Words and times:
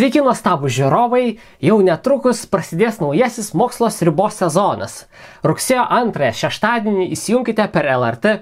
Sveiki 0.00 0.22
nuostabų 0.24 0.70
žiūrovai, 0.72 1.24
jau 1.60 1.74
netrukus 1.84 2.38
prasidės 2.48 3.02
naujasis 3.02 3.50
mokslos 3.52 3.98
ribos 4.00 4.38
sezonas. 4.40 4.94
Rugsėjo 5.44 5.82
2 6.14 6.30
šeštadienį 6.38 7.10
įsijunkite 7.12 7.66
per 7.74 7.84
LRT. 7.98 8.32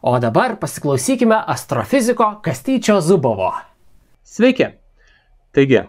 O 0.00 0.14
dabar 0.24 0.54
pasiklausykime 0.62 1.36
astrofiziko 1.52 2.30
Kastyčio 2.46 2.96
Zubovo. 3.04 3.50
Sveiki. 4.24 4.70
Taigi, 5.52 5.82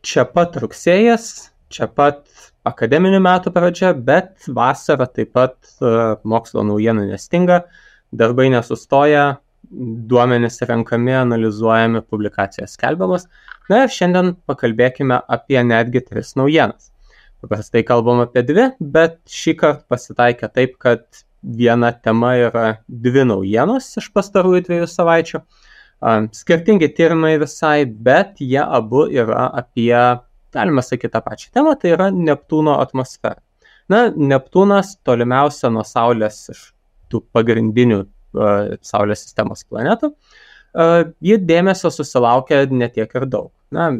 čia 0.00 0.24
pat 0.24 0.56
rugsėjas, 0.56 1.50
čia 1.68 1.90
pat 1.92 2.24
akademinių 2.64 3.20
metų 3.28 3.52
pradžia, 3.52 3.92
bet 3.92 4.48
vasara 4.48 5.04
taip 5.04 5.36
pat 5.36 5.58
uh, 5.82 6.16
mokslo 6.24 6.64
naujienų 6.64 7.10
nestinga, 7.10 7.66
darbai 8.08 8.48
nesustoja, 8.56 9.34
duomenys 10.10 10.62
renkami, 10.68 11.14
analizuojami, 11.18 12.02
publikacijos 12.08 12.76
skelbiamas. 12.76 13.26
Na 13.68 13.84
ir 13.84 13.92
šiandien 13.92 14.34
pakalbėkime 14.48 15.20
apie 15.28 15.60
netgi 15.64 16.02
tris 16.06 16.34
naujienas. 16.40 16.90
Paprastai 17.42 17.84
kalbam 17.86 18.22
apie 18.24 18.42
dvi, 18.42 18.70
bet 18.80 19.20
šį 19.30 19.54
kartą 19.60 19.84
pasitaikė 19.92 20.48
taip, 20.54 20.78
kad 20.82 21.04
viena 21.42 21.92
tema 21.92 22.32
yra 22.38 22.66
dvi 22.88 23.26
naujienos 23.28 23.92
iš 24.00 24.08
pastarųjų 24.14 24.64
dviejų 24.66 24.88
savaičių. 24.90 25.42
Skirtingi 26.34 26.88
tyrimai 26.94 27.36
visai, 27.42 27.84
bet 27.86 28.40
jie 28.42 28.62
abu 28.62 29.04
yra 29.10 29.48
apie, 29.60 29.94
galima 30.54 30.82
sakyti, 30.82 31.12
tą 31.14 31.22
pačią 31.22 31.52
temą, 31.54 31.74
tai 31.78 31.94
yra 31.96 32.10
Neptūno 32.14 32.78
atmosfera. 32.82 33.40
Na, 33.88 34.08
Neptūnas 34.10 34.96
tolimiausia 35.06 35.70
nuo 35.72 35.84
Saulės 35.86 36.42
iš 36.52 36.64
tų 37.10 37.22
pagrindinių 37.32 38.02
Saulės 38.34 39.24
sistemos 39.24 39.64
planetų, 39.68 40.12
ji 41.24 41.38
dėmesio 41.48 41.90
susilaukia 41.92 42.66
netiek 42.70 43.14
ir 43.16 43.26
daug. 43.26 43.50
Na, 43.74 43.90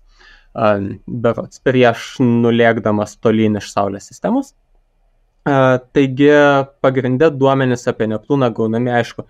berots 0.55 1.57
prieš 1.65 1.99
nulėkdamas 2.23 3.11
tolyn 3.21 3.53
iš 3.61 3.67
Saulės 3.73 4.05
sistemos. 4.09 4.47
Taigi 5.45 6.29
pagrindė 6.81 7.27
duomenys 7.37 7.83
apie 7.91 8.07
Neptūną 8.09 8.47
gaunami, 8.57 8.89
aišku, 8.97 9.27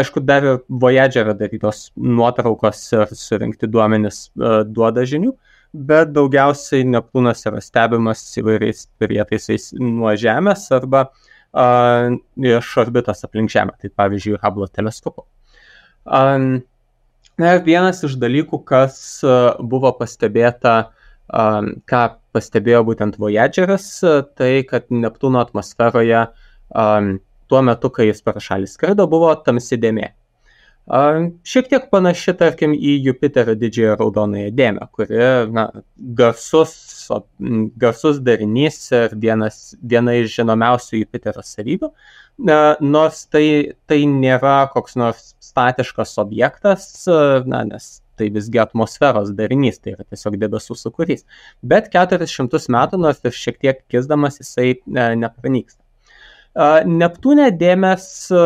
aišku, 0.00 0.22
dar 0.24 0.46
ir 0.48 0.60
Voyagerio 0.80 1.34
darytos 1.36 1.90
nuotraukos 2.00 2.80
ir 2.94 3.12
surinkti 3.12 3.68
duomenys 3.68 4.30
duoda 4.70 5.04
žinių, 5.04 5.34
bet 5.76 6.14
daugiausiai 6.16 6.86
Neptūnas 6.88 7.44
yra 7.50 7.60
stebimas 7.60 8.22
įvairiais 8.40 8.86
prietaisais 9.02 9.74
nuo 9.76 10.14
Žemės 10.16 10.70
arba 10.78 11.10
iš 12.40 12.72
orbitos 12.80 13.20
aplink 13.28 13.52
Žemę, 13.52 13.76
tai 13.76 13.92
pavyzdžiui, 13.92 14.40
Hubble 14.40 14.70
teleskopu. 14.72 15.26
Na 17.40 17.52
ir 17.56 17.62
vienas 17.68 18.00
iš 18.08 18.16
dalykų, 18.20 18.64
kas 18.64 19.20
buvo 19.60 19.92
pastebėta 20.00 20.78
ką 21.28 22.02
pastebėjo 22.34 22.84
būtent 22.88 23.18
Voyageris, 23.20 23.90
tai 24.38 24.52
kad 24.68 24.88
Neptūno 24.92 25.42
atmosferoje 25.42 26.26
tuo 27.50 27.62
metu, 27.66 27.90
kai 27.90 28.10
jis 28.10 28.22
per 28.22 28.40
šalį 28.42 28.70
skraido, 28.70 29.06
buvo 29.10 29.32
tamsi 29.46 29.78
dėmė. 29.80 30.12
Šiek 31.46 31.68
tiek 31.70 31.84
panaši, 31.92 32.32
tarkim, 32.34 32.72
į 32.74 32.96
Jupiterio 33.04 33.54
didžiąją 33.58 33.92
raudonąją 34.00 34.50
dėmę, 34.58 34.88
kuri 34.96 35.20
na, 35.54 35.68
garsus, 36.18 36.72
garsus 37.78 38.18
darinys 38.26 38.80
ir 38.96 39.14
vienas, 39.22 39.60
viena 39.82 40.16
iš 40.18 40.32
žinomiausių 40.40 41.04
Jupiterio 41.04 41.44
savybių, 41.46 41.92
nors 42.82 43.22
tai, 43.30 43.44
tai 43.86 44.00
nėra 44.10 44.56
koks 44.72 44.98
nors 44.98 45.34
statiškas 45.44 46.16
objektas, 46.24 46.90
na, 47.46 47.62
nes 47.70 48.00
tai 48.20 48.28
visgi 48.34 48.60
atmosferos 48.62 49.32
darinys, 49.36 49.80
tai 49.80 49.96
yra 49.96 50.06
tiesiog 50.06 50.36
debesų 50.44 50.76
sukūrys. 50.78 51.24
Bet 51.66 51.90
400 51.94 52.60
metų, 52.76 53.00
nors 53.00 53.24
ir 53.24 53.36
šiek 53.36 53.58
tiek 53.62 53.82
kisdamas, 53.90 54.38
jisai 54.42 54.74
e, 54.76 55.08
nepranyksta. 55.24 55.82
Neptūnė 56.90 57.50
dėmes 57.54 58.06
e, 58.34 58.44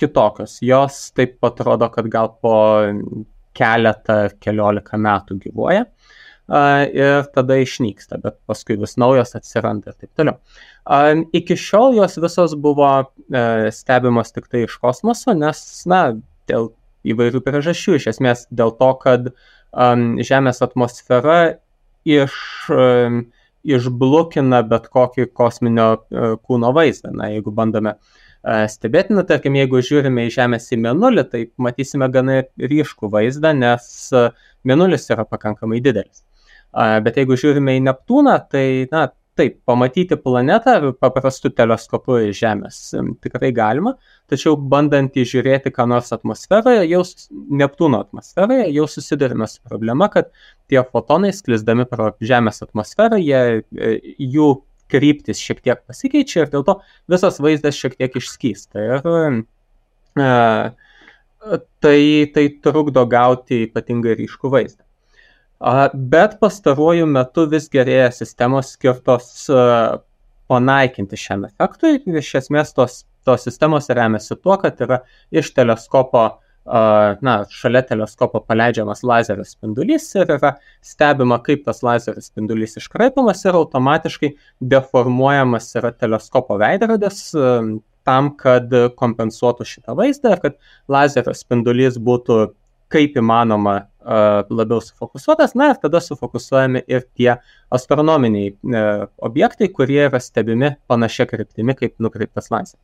kitokios. 0.00 0.58
Jos 0.64 1.00
taip 1.14 1.42
atrodo, 1.46 1.88
kad 1.94 2.10
gal 2.10 2.34
po 2.42 2.56
keletą, 3.54 4.18
keliolika 4.42 4.98
metų 4.98 5.38
gyvuoja 5.44 5.84
ir 6.44 7.24
tada 7.32 7.56
išnyksta, 7.62 8.18
bet 8.20 8.36
paskui 8.46 8.76
vis 8.76 8.98
naujos 9.00 9.32
atsiranda 9.38 9.92
ir 9.92 9.96
taip 9.96 10.10
toliau. 10.18 10.36
Iki 11.32 11.56
šiol 11.56 11.96
jos 11.96 12.18
visos 12.20 12.54
buvo 12.60 12.90
e, 13.00 13.70
stebimos 13.72 14.34
tik 14.34 14.50
tai 14.52 14.66
iš 14.66 14.76
kosmoso, 14.82 15.32
nes, 15.32 15.62
na, 15.88 16.02
dėl 16.50 16.68
įvairių 17.04 17.42
priežasčių. 17.44 17.98
Iš 17.98 18.08
esmės 18.14 18.44
dėl 18.54 18.74
to, 18.78 18.90
kad 19.02 19.30
um, 19.30 20.14
Žemės 20.24 20.62
atmosfera 20.64 21.38
iš, 22.08 22.34
um, 22.72 23.24
išblokina 23.64 24.62
bet 24.68 24.90
kokį 24.92 25.28
kosminio 25.36 25.88
uh, 25.96 26.36
kūno 26.40 26.72
vaizdą. 26.76 27.14
Na, 27.16 27.30
jeigu 27.32 27.54
bandome 27.54 27.96
uh, 27.96 28.64
stebėti, 28.70 29.16
na, 29.16 29.26
tarkim, 29.28 29.56
jeigu 29.60 29.82
žiūrime 29.84 30.28
į 30.28 30.34
Žemės 30.38 30.70
į 30.74 30.80
Mėnulį, 30.84 31.26
tai 31.32 31.42
matysime 31.56 32.08
gana 32.12 32.42
ryškų 32.60 33.10
vaizdą, 33.12 33.54
nes 33.56 33.90
uh, 34.16 34.30
Mėnulis 34.68 35.10
yra 35.12 35.26
pakankamai 35.28 35.82
didelis. 35.84 36.24
Uh, 36.74 36.98
bet 37.04 37.20
jeigu 37.20 37.38
žiūrime 37.38 37.76
į 37.78 37.84
Neptūną, 37.88 38.38
tai, 38.50 38.66
na, 38.92 39.08
taip, 39.38 39.56
pamatyti 39.66 40.16
planetą 40.20 40.92
paprastu 41.02 41.50
teleskopu 41.50 42.18
iš 42.28 42.38
Žemės 42.42 42.78
tikrai 43.24 43.50
galima, 43.54 43.94
tačiau 44.30 44.56
bandant 44.56 45.16
įžiūrėti 45.18 45.72
ką 45.74 45.88
nors 45.90 46.12
atmosferoje, 46.14 46.84
jau 46.90 47.02
Neptūno 47.60 48.02
atmosferoje, 48.04 48.68
jau 48.74 48.86
susidurime 48.90 49.48
su 49.50 49.60
problema, 49.66 50.08
kad 50.12 50.30
tie 50.70 50.82
fotonai 50.86 51.32
sklisdami 51.34 51.88
pro 51.90 52.12
Žemės 52.22 52.62
atmosferą, 52.66 53.18
jie, 53.22 53.64
e, 53.74 53.96
jų 54.22 54.54
kryptis 54.92 55.40
šiek 55.42 55.62
tiek 55.64 55.82
pasikeičia 55.88 56.44
ir 56.44 56.52
dėl 56.52 56.64
to 56.66 56.78
visas 57.10 57.40
vaizdas 57.42 57.78
šiek 57.78 57.98
tiek 57.98 58.16
išskysta. 58.20 58.86
Ir 58.86 59.08
e, 60.22 60.30
tai, 61.82 62.00
tai 62.34 62.48
trukdo 62.64 63.06
gauti 63.10 63.64
ypatingai 63.68 64.16
ryškų 64.20 64.52
vaizdą. 64.54 64.84
Bet 65.60 66.38
pastaruoju 66.40 67.06
metu 67.06 67.46
vis 67.50 67.68
gerėja 67.72 68.10
sistemos 68.12 68.74
skirtos 68.74 69.46
panaikinti 70.50 71.18
šiam 71.18 71.46
efektui. 71.48 71.98
Iš 72.20 72.34
esmės 72.42 72.74
tos, 72.76 73.04
tos 73.24 73.46
sistemos 73.46 73.88
remiasi 73.88 74.36
tuo, 74.36 74.56
kad 74.60 74.80
yra 74.84 75.00
iš 75.32 75.52
teleskopo, 75.56 76.26
na, 77.24 77.36
šalia 77.52 77.84
teleskopo 77.86 78.42
paleidžiamas 78.44 79.04
lazerio 79.06 79.44
spindulys 79.48 80.10
ir 80.16 80.34
yra 80.36 80.54
stebima, 80.84 81.38
kaip 81.44 81.64
tas 81.68 81.82
lazerio 81.84 82.24
spindulys 82.24 82.78
iškraipamas 82.80 83.44
ir 83.44 83.58
automatiškai 83.60 84.34
deformuojamas 84.74 85.70
yra 85.80 85.92
teleskopo 85.96 86.58
veidrodis 86.60 87.26
tam, 88.04 88.34
kad 88.36 88.72
kompensuotų 88.98 89.64
šitą 89.68 89.96
vaizdą 89.96 90.34
ir 90.34 90.42
kad 90.42 90.60
lazerio 90.92 91.32
spindulys 91.36 91.96
būtų 91.96 92.50
kaip 92.94 93.18
įmanoma 93.18 93.80
labiau 94.04 94.80
sufokusuotas, 94.84 95.54
na 95.56 95.70
ir 95.72 95.80
tada 95.80 96.00
sufokusuojami 96.00 96.84
ir 96.88 97.06
tie 97.16 97.36
astronominiai 97.72 98.50
e, 98.52 98.82
objektai, 99.24 99.70
kurie 99.72 100.02
yra 100.06 100.20
stebimi 100.20 100.74
panašia 100.88 101.26
kryptimi 101.30 101.76
kaip 101.78 101.96
nukreiptas 102.04 102.50
lazeris. 102.52 102.82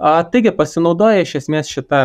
Taigi 0.00 0.52
pasinaudoję 0.56 1.24
iš 1.26 1.34
esmės 1.42 1.68
šitą 1.68 2.04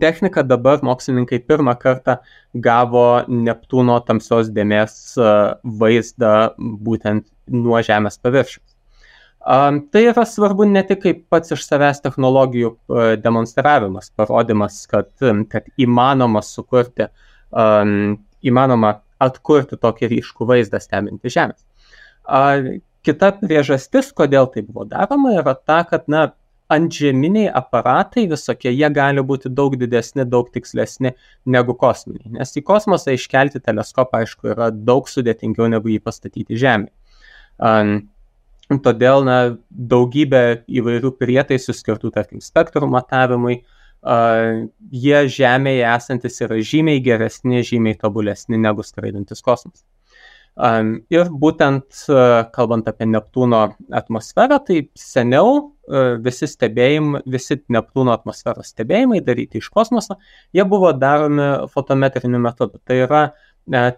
techniką 0.00 0.42
dabar 0.42 0.80
mokslininkai 0.82 1.38
pirmą 1.46 1.76
kartą 1.78 2.16
gavo 2.54 3.22
Neptūno 3.28 4.00
tamsios 4.08 4.50
dėmės 4.50 5.14
vaizdą 5.62 6.32
būtent 6.58 7.28
nuo 7.52 7.82
Žemės 7.86 8.18
paviršiaus. 8.18 8.75
Tai 9.46 10.00
yra 10.02 10.24
svarbu 10.26 10.66
ne 10.66 10.82
tik 10.86 11.04
kaip 11.04 11.18
pats 11.30 11.52
iš 11.54 11.62
savęs 11.68 12.00
technologijų 12.02 12.72
demonstravimas, 13.22 14.08
parodimas, 14.18 14.80
kad, 14.90 15.12
kad 15.52 15.68
įmanoma 15.78 16.42
sukurti, 16.42 17.06
įmanoma 18.42 18.96
atkurti 19.22 19.78
tokį 19.78 20.10
ryškų 20.16 20.48
vaizdą 20.50 20.80
stebinti 20.82 21.30
Žemės. 21.30 21.62
Kita 23.06 23.30
priežastis, 23.38 24.10
kodėl 24.18 24.50
tai 24.50 24.64
buvo 24.66 24.88
daroma, 24.90 25.36
yra 25.38 25.54
ta, 25.54 25.84
kad, 25.86 26.10
na, 26.10 26.32
antžeminiai 26.66 27.46
aparatai 27.54 28.26
visokie, 28.26 28.72
jie 28.74 28.88
gali 28.90 29.22
būti 29.22 29.52
daug 29.54 29.76
didesni, 29.78 30.24
daug 30.26 30.50
tikslesni 30.50 31.12
negu 31.46 31.76
kosminiai. 31.78 32.32
Nes 32.40 32.50
į 32.58 32.64
kosmosą 32.66 33.14
iškelti 33.14 33.62
teleskopą, 33.62 34.24
aišku, 34.24 34.50
yra 34.56 34.72
daug 34.74 35.06
sudėtingiau 35.06 35.70
negu 35.70 35.94
jį 35.94 36.02
pastatyti 36.02 36.58
Žemėje. 36.58 36.90
Um, 38.70 38.80
Todėl 38.82 39.22
na, 39.26 39.38
daugybė 39.70 40.66
įvairių 40.66 41.12
prietaisų 41.20 41.74
skirtų, 41.76 42.10
tarkim, 42.14 42.40
spektrų 42.42 42.88
matavimui, 42.90 43.60
uh, 43.60 43.76
jie 44.92 45.20
Žemėje 45.26 45.86
esantis 45.90 46.40
yra 46.44 46.58
žymiai 46.62 47.02
geresni, 47.02 47.62
žymiai 47.66 47.98
tobulesni 47.98 48.58
negu 48.58 48.84
skraidantis 48.86 49.42
kosmosas. 49.42 49.84
Ir 51.12 51.28
būtent 51.28 52.06
kalbant 52.54 52.86
apie 52.88 53.04
Neptūno 53.04 53.58
atmosferą, 53.92 54.56
tai 54.64 54.86
seniau 54.96 55.74
visi 56.24 56.48
stebėjimai, 56.48 57.20
visi 57.28 57.58
Neptūno 57.68 58.14
atmosferos 58.14 58.70
stebėjimai 58.72 59.20
daryti 59.26 59.60
iš 59.60 59.68
kosmoso, 59.74 60.16
jie 60.56 60.64
buvo 60.64 60.94
daromi 60.96 61.68
fotometriniu 61.74 62.40
metodu. 62.40 62.80
Tai 62.88 62.96
yra 63.04 63.22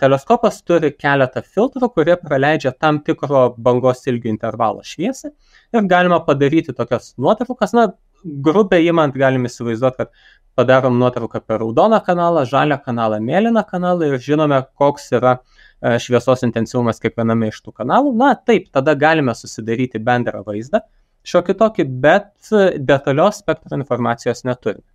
teleskopas 0.01 0.63
turi 0.65 0.91
keletą 0.97 1.43
filtrų, 1.45 1.91
kurie 1.93 2.17
praleidžia 2.17 2.73
tam 2.73 3.03
tikro 3.05 3.55
bangos 3.59 4.07
ilgio 4.09 4.31
intervalo 4.33 4.81
šviesą 4.83 5.31
ir 5.75 5.89
galima 5.91 6.21
padaryti 6.25 6.73
tokias 6.73 7.15
nuotraukas, 7.19 7.75
na, 7.77 7.91
grubiai 8.25 8.89
įmant 8.89 9.15
galim 9.15 9.45
įsivaizduoti, 9.47 9.97
kad 9.97 10.11
padarom 10.59 10.99
nuotrauką 10.99 11.41
per 11.47 11.61
raudoną 11.63 12.01
kanalą, 12.07 12.45
žalią 12.49 12.81
kanalą, 12.83 13.21
mėlyną 13.23 13.63
kanalą 13.69 14.09
ir 14.09 14.19
žinome, 14.23 14.59
koks 14.79 15.13
yra 15.15 15.37
e, 15.39 15.99
šviesos 16.03 16.43
intensyvumas 16.49 16.99
kiekviename 17.03 17.53
iš 17.53 17.61
tų 17.63 17.77
kanalų. 17.77 18.15
Na 18.19 18.33
taip, 18.35 18.67
tada 18.75 18.97
galime 18.99 19.37
susidaryti 19.39 20.03
bendrą 20.03 20.43
vaizdą, 20.47 20.83
šiokį 21.29 21.59
tokį, 21.63 21.89
bet 22.03 22.53
detalios 22.91 23.43
spektro 23.45 23.79
informacijos 23.79 24.43
neturime. 24.49 24.87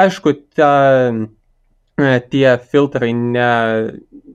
Aišku, 0.00 0.34
ta, 0.58 0.70
e, 1.08 1.28
tie 2.32 2.58
filtrai 2.72 3.10
ne, 3.14 3.48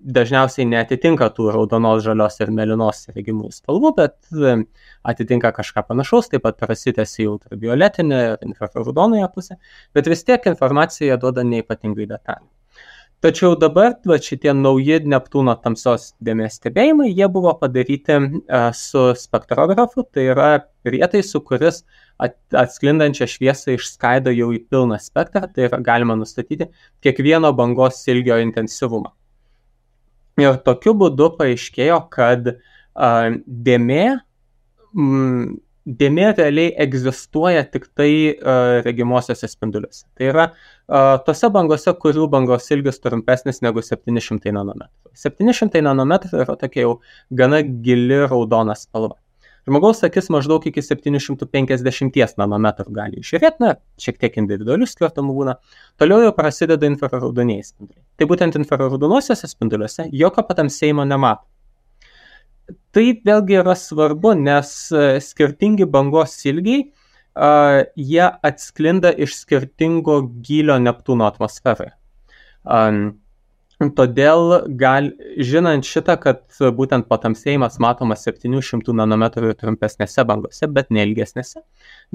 dažniausiai 0.06 0.68
netitinka 0.70 1.30
tų 1.34 1.50
raudonos, 1.56 2.04
žalios 2.06 2.38
ir 2.42 2.52
melinos 2.54 3.06
regimų 3.16 3.52
spalvų, 3.56 3.94
bet 3.98 4.18
e, 4.34 4.58
atitinka 5.08 5.52
kažką 5.56 5.86
panašaus, 5.90 6.30
taip 6.32 6.46
pat 6.46 6.60
prasitęsi 6.62 7.28
ultravioletinę 7.32 8.22
ir 8.28 8.46
infraraudonąją 8.50 9.32
pusę, 9.34 9.58
bet 9.98 10.12
vis 10.12 10.24
tiek 10.28 10.46
informacija 10.52 11.18
duoda 11.22 11.46
neipatingai 11.48 12.10
detalį. 12.12 12.48
Tačiau 13.26 13.56
dabar 13.58 13.96
va, 14.06 14.20
šitie 14.22 14.52
nauji 14.54 15.00
Neptūno 15.10 15.56
tamsios 15.58 16.12
dėmesio 16.22 16.60
stebėjimai, 16.60 17.08
jie 17.10 17.26
buvo 17.34 17.56
padaryti 17.58 18.20
uh, 18.20 18.68
su 18.78 19.02
spektrografu, 19.18 20.04
tai 20.14 20.28
yra 20.30 20.50
prietaisu, 20.86 21.42
kuris 21.48 21.82
atsklindančią 22.22 23.26
šviesą 23.32 23.74
išskaido 23.80 24.30
jau 24.30 24.52
į 24.54 24.60
pilną 24.70 25.00
spektrą, 25.02 25.48
tai 25.56 25.66
yra 25.72 25.80
galima 25.88 26.14
nustatyti 26.20 26.70
kiekvieno 27.02 27.50
bangos 27.58 28.04
ilgio 28.14 28.38
intensyvumą. 28.46 29.10
Ir 30.46 30.62
tokiu 30.70 30.94
būdu 31.02 31.32
paaiškėjo, 31.40 31.98
kad 32.14 32.54
uh, 32.54 33.42
dėmė 33.42 34.04
mm, 34.94 35.50
dėmė 35.86 36.32
realiai 36.34 36.72
egzistuoja 36.86 37.66
tik 37.70 37.88
tai 37.98 38.10
uh, 38.34 38.82
regimosiose 38.86 39.48
spinduliuose. 39.50 40.06
Tai 40.18 40.30
yra 40.32 40.46
uh, 40.50 41.18
tose 41.26 41.50
bangose, 41.54 41.94
kurių 42.02 42.26
bangos 42.32 42.72
ilgis 42.74 43.02
trumpesnis 43.04 43.62
negu 43.66 43.84
700 43.86 44.54
nanometrų. 44.56 45.14
700 45.22 45.84
nanometrų 45.86 46.42
yra 46.46 46.58
tokia 46.60 46.88
jau 46.88 46.98
gana 47.30 47.62
gili 47.62 48.26
raudona 48.26 48.76
spalva. 48.80 49.20
Žmogaus 49.66 50.04
akis 50.06 50.28
maždaug 50.30 50.66
iki 50.70 50.82
750 50.86 52.38
nanometrų 52.38 52.92
gali 52.94 53.22
išžiūrėti, 53.24 53.62
na, 53.64 53.72
šiek 54.02 54.20
tiek 54.22 54.38
individualių 54.38 54.86
skirtumų 54.90 55.34
būna. 55.40 55.56
Toliau 56.02 56.22
jau 56.22 56.36
prasideda 56.38 56.86
infraraudoniai 56.86 57.66
spinduliai. 57.66 58.04
Tai 58.14 58.28
būtent 58.30 58.60
infraraudonosiuose 58.62 59.50
spinduliuose 59.50 60.06
jokio 60.14 60.46
patamsėjimo 60.46 61.08
nemato 61.10 61.50
tai 62.96 63.08
vėlgi 63.26 63.60
yra 63.62 63.76
svarbu, 63.78 64.36
nes 64.40 64.72
e, 64.92 65.20
skirtingi 65.22 65.88
bangos 65.92 66.38
ilgiai, 66.48 66.86
uh, 66.86 67.84
jie 67.96 68.26
atsklinda 68.48 69.12
iš 69.12 69.36
skirtingo 69.42 70.22
gylio 70.46 70.80
Neptūno 70.80 71.28
atmosferoje. 71.28 71.92
Um, 72.64 73.20
Todėl, 73.76 74.54
gal, 74.80 75.10
žinant 75.44 75.84
šitą, 75.84 76.14
kad 76.24 76.46
būtent 76.78 77.10
patamsėjimas 77.12 77.76
matomas 77.84 78.22
700 78.24 78.94
nanometrų 78.96 79.52
trumpesnėse 79.60 80.24
bangose, 80.24 80.70
bet 80.72 80.94
neilgesnėse, 80.96 81.60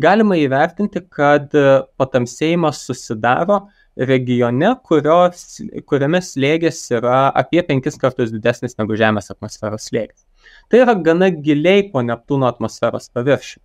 galima 0.01 0.39
įvertinti, 0.41 1.03
kad 1.13 1.53
patamsėjimas 2.01 2.81
susidaro 2.89 3.67
regione, 4.09 4.73
kurios, 4.89 5.61
kuriame 5.85 6.23
slėgis 6.25 6.81
yra 6.97 7.27
apie 7.37 7.61
5 7.69 8.01
kartus 8.01 8.33
didesnis 8.33 8.81
negu 8.81 8.97
Žemės 8.97 9.29
atmosferos 9.37 9.91
slėgis. 9.93 10.25
Tai 10.71 10.85
yra 10.85 10.95
gana 10.95 11.31
giliai 11.35 11.89
po 11.91 12.03
Neptūno 12.07 12.47
atmosferos 12.47 13.11
paviršių. 13.15 13.59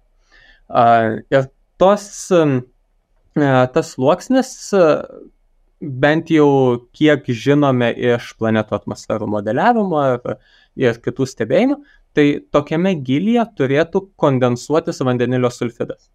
Ir 1.35 1.47
tos, 1.81 2.07
tas 3.75 3.91
sluoksnis, 3.93 4.49
bent 5.81 6.31
jau 6.33 6.49
kiek 6.97 7.27
žinome 7.29 7.91
iš 7.93 8.31
planetų 8.39 8.79
atmosferų 8.79 9.29
modeliavimo 9.29 10.01
ir, 10.15 10.35
ir 10.81 10.99
kitų 11.03 11.27
stebėjimų, 11.29 11.77
tai 12.15 12.27
tokiame 12.55 12.95
gilyje 13.05 13.43
turėtų 13.59 14.05
kondensuotis 14.17 15.03
vandenilio 15.05 15.51
sulfidas. 15.53 16.07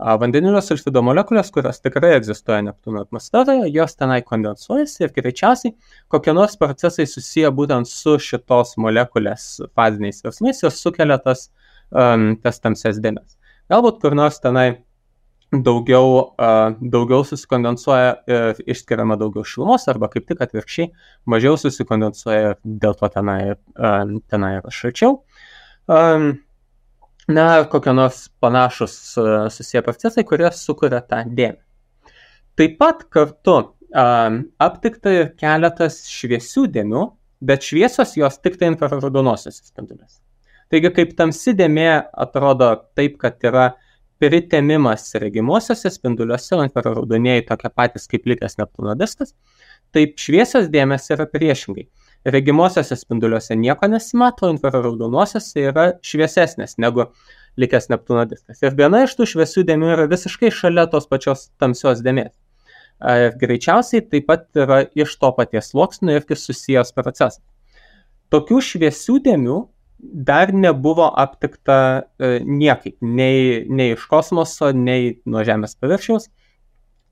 Vandenilio 0.00 0.60
sulfido 0.64 1.02
molekulės, 1.04 1.50
kurios 1.52 1.80
tikrai 1.84 2.14
egzistuoja 2.16 2.62
Neptūno 2.64 3.02
atmosferoje, 3.04 3.68
jos 3.74 3.96
tenai 3.98 4.20
kondensuojasi 4.24 5.04
ir 5.04 5.12
greičiausiai 5.16 5.74
kokie 6.12 6.32
nors 6.36 6.56
procesai 6.60 7.04
susiję 7.08 7.50
būtent 7.56 7.88
su 7.90 8.16
šitos 8.22 8.78
molekulės 8.80 9.48
faziniais 9.76 10.22
virsmais 10.24 10.62
ir 10.64 10.72
sukelia 10.72 11.20
tas, 11.20 11.50
um, 11.92 12.32
tas 12.40 12.62
tamses 12.64 13.02
dėmes. 13.04 13.36
Galbūt 13.70 14.00
kur 14.00 14.16
nors 14.16 14.40
tenai 14.40 14.68
daugiau, 15.52 16.32
uh, 16.32 16.72
daugiau 16.80 17.26
susikondensuoja 17.26 18.12
ir 18.30 18.60
išskiriama 18.70 19.18
daugiau 19.20 19.44
šilumos, 19.44 19.88
arba 19.90 20.08
kaip 20.12 20.28
tik 20.30 20.40
atvirkščiai 20.46 20.94
mažiau 21.28 21.60
susikondensuoja 21.60 22.54
ir 22.54 22.60
dėl 22.64 22.96
to 22.96 23.10
tenai, 23.12 23.40
uh, 23.76 24.20
tenai 24.32 24.56
yra 24.62 24.72
šalčiau. 24.72 25.18
Um, 25.90 26.38
na, 27.28 27.64
kokie 27.64 27.92
nors 27.92 28.28
panašus 28.40 28.94
susiję 29.50 29.82
procesai, 29.82 30.24
kurie 30.24 30.50
sukuria 30.52 31.00
tą 31.00 31.22
dėmę. 31.26 31.60
Taip 32.58 32.78
pat 32.78 33.04
kartu 33.12 33.56
aptikta 34.60 35.12
ir 35.14 35.30
keletas 35.40 36.02
šviesių 36.10 36.66
dėmių, 36.74 37.04
bet 37.40 37.64
šviesos 37.64 38.16
jos 38.18 38.38
tik 38.44 38.58
tai 38.60 38.70
infraraudonosios 38.72 39.62
spinduliuose. 39.70 40.20
Taigi, 40.70 40.90
kaip 40.94 41.14
tamsi 41.18 41.54
dėmė 41.58 41.88
atrodo 42.24 42.74
taip, 42.94 43.16
kad 43.22 43.40
yra 43.42 43.72
pritemimas 44.20 45.08
regimuosiuose 45.18 45.90
spinduliuose, 45.90 46.52
o 46.58 46.62
infraraudonieji 46.66 47.46
tokie 47.48 47.70
patys 47.74 48.06
kaip 48.10 48.28
likęs 48.28 48.58
Neptūno 48.60 48.94
diskas, 49.00 49.32
taip 49.96 50.20
šviesios 50.20 50.68
dėmės 50.70 51.08
yra 51.10 51.26
priešingai 51.26 51.88
regimosiuose 52.24 52.96
spinduliuose 52.96 53.56
nieko 53.56 53.88
nesimato, 53.88 54.50
infraraudonuosiuose 54.52 55.64
yra 55.70 55.86
šviesesnės 56.04 56.76
negu 56.82 57.06
likęs 57.60 57.88
Neptūno 57.92 58.26
diskas. 58.28 58.60
Ir 58.62 58.76
viena 58.76 59.04
iš 59.06 59.16
tų 59.18 59.26
šviesių 59.32 59.64
dėmių 59.68 59.92
yra 59.96 60.06
visiškai 60.10 60.52
šalia 60.54 60.86
tos 60.92 61.08
pačios 61.10 61.48
tamsios 61.60 62.04
dėmės. 62.04 62.32
Ir 63.00 63.36
greičiausiai 63.40 64.04
taip 64.12 64.28
pat 64.28 64.46
yra 64.56 64.82
iš 64.92 65.16
to 65.20 65.32
paties 65.36 65.72
sluoksnio 65.72 66.18
irgi 66.18 66.36
susijęs 66.36 66.92
procesas. 66.96 67.40
Tokių 68.30 68.60
šviesių 68.62 69.16
dėmių 69.24 69.56
dar 70.28 70.52
nebuvo 70.56 71.08
aptikta 71.18 71.78
e, 72.20 72.38
niekaip, 72.44 72.94
nei, 73.00 73.64
nei 73.68 73.96
iš 73.96 74.04
kosmoso, 74.08 74.70
nei 74.76 75.16
nuo 75.28 75.42
Žemės 75.44 75.74
paviršiaus. 75.80 76.28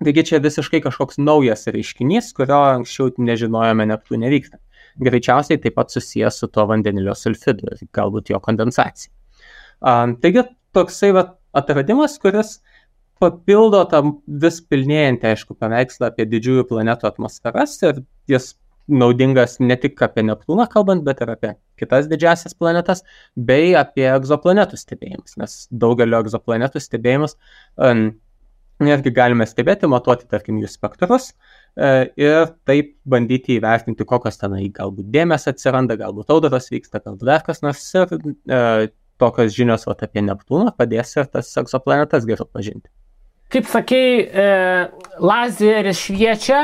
Taigi 0.05 0.25
čia 0.29 0.39
visiškai 0.41 0.81
kažkoks 0.85 1.19
naujas 1.19 1.67
reiškinys, 1.73 2.31
kurio 2.37 2.61
anksčiau 2.77 3.11
nežinojome 3.19 3.89
Neptūne 3.91 4.31
vyksta 4.31 4.61
greičiausiai 5.05 5.61
taip 5.63 5.77
pat 5.79 5.95
susijęs 5.95 6.41
su 6.43 6.49
tuo 6.53 6.67
vandenilio 6.71 7.15
sulfidu 7.17 7.71
ir 7.73 7.83
galbūt 7.95 8.33
jo 8.33 8.41
kondensacija. 8.45 9.13
Um, 9.79 10.17
taigi 10.23 10.45
toksai 10.75 11.13
va, 11.17 11.25
atradimas, 11.57 12.19
kuris 12.23 12.59
papildo 13.23 13.83
tą 13.91 14.03
vis 14.45 14.61
pilnėjantį, 14.71 15.33
aišku, 15.33 15.57
paveikslą 15.59 16.13
apie 16.13 16.27
didžiųjų 16.31 16.67
planetų 16.71 17.09
atmosferas 17.11 17.77
ir 17.83 18.03
jis 18.31 18.53
naudingas 18.89 19.59
ne 19.61 19.77
tik 19.77 20.01
apie 20.03 20.25
Neptūną 20.25 20.65
kalbant, 20.73 21.05
bet 21.05 21.21
ir 21.23 21.33
apie 21.35 21.51
kitas 21.81 22.09
didžiasias 22.11 22.57
planetas, 22.59 23.05
bei 23.37 23.75
apie 23.77 24.07
egzoplanetų 24.09 24.79
stebėjimus, 24.81 25.37
nes 25.41 25.59
daugelio 25.71 26.23
egzoplanetų 26.25 26.81
stebėjimus 26.83 27.37
um, 27.77 28.09
netgi 28.83 29.13
galime 29.15 29.47
stebėti, 29.49 29.91
matuoti, 29.91 30.29
tarkim, 30.31 30.61
jų 30.63 30.71
spektrus 30.73 31.33
ir 31.79 32.49
taip 32.67 32.95
bandyti 33.07 33.59
įvertinti, 33.59 34.07
kokios 34.09 34.41
tenai 34.41 34.65
galbūt 34.75 35.13
dėmesio 35.15 35.53
atsiranda, 35.53 35.95
galbūt 36.01 36.33
audros 36.35 36.71
vyksta, 36.73 36.99
galbūt 37.05 37.27
dar 37.29 37.45
kas 37.47 37.63
nors 37.63 37.85
ir 37.95 38.15
e, 38.19 38.89
tokios 39.19 39.55
žinios 39.55 39.87
vat, 39.87 40.03
apie 40.07 40.23
Neptūną 40.27 40.73
padės 40.79 41.15
ir 41.17 41.29
tas 41.31 41.51
egzoplanetas 41.61 42.27
geriau 42.29 42.49
pažinti. 42.51 42.91
Kaip 43.53 43.69
sakei, 43.71 44.27
e, 44.27 44.49
lazeris 45.23 46.03
šviečia 46.03 46.61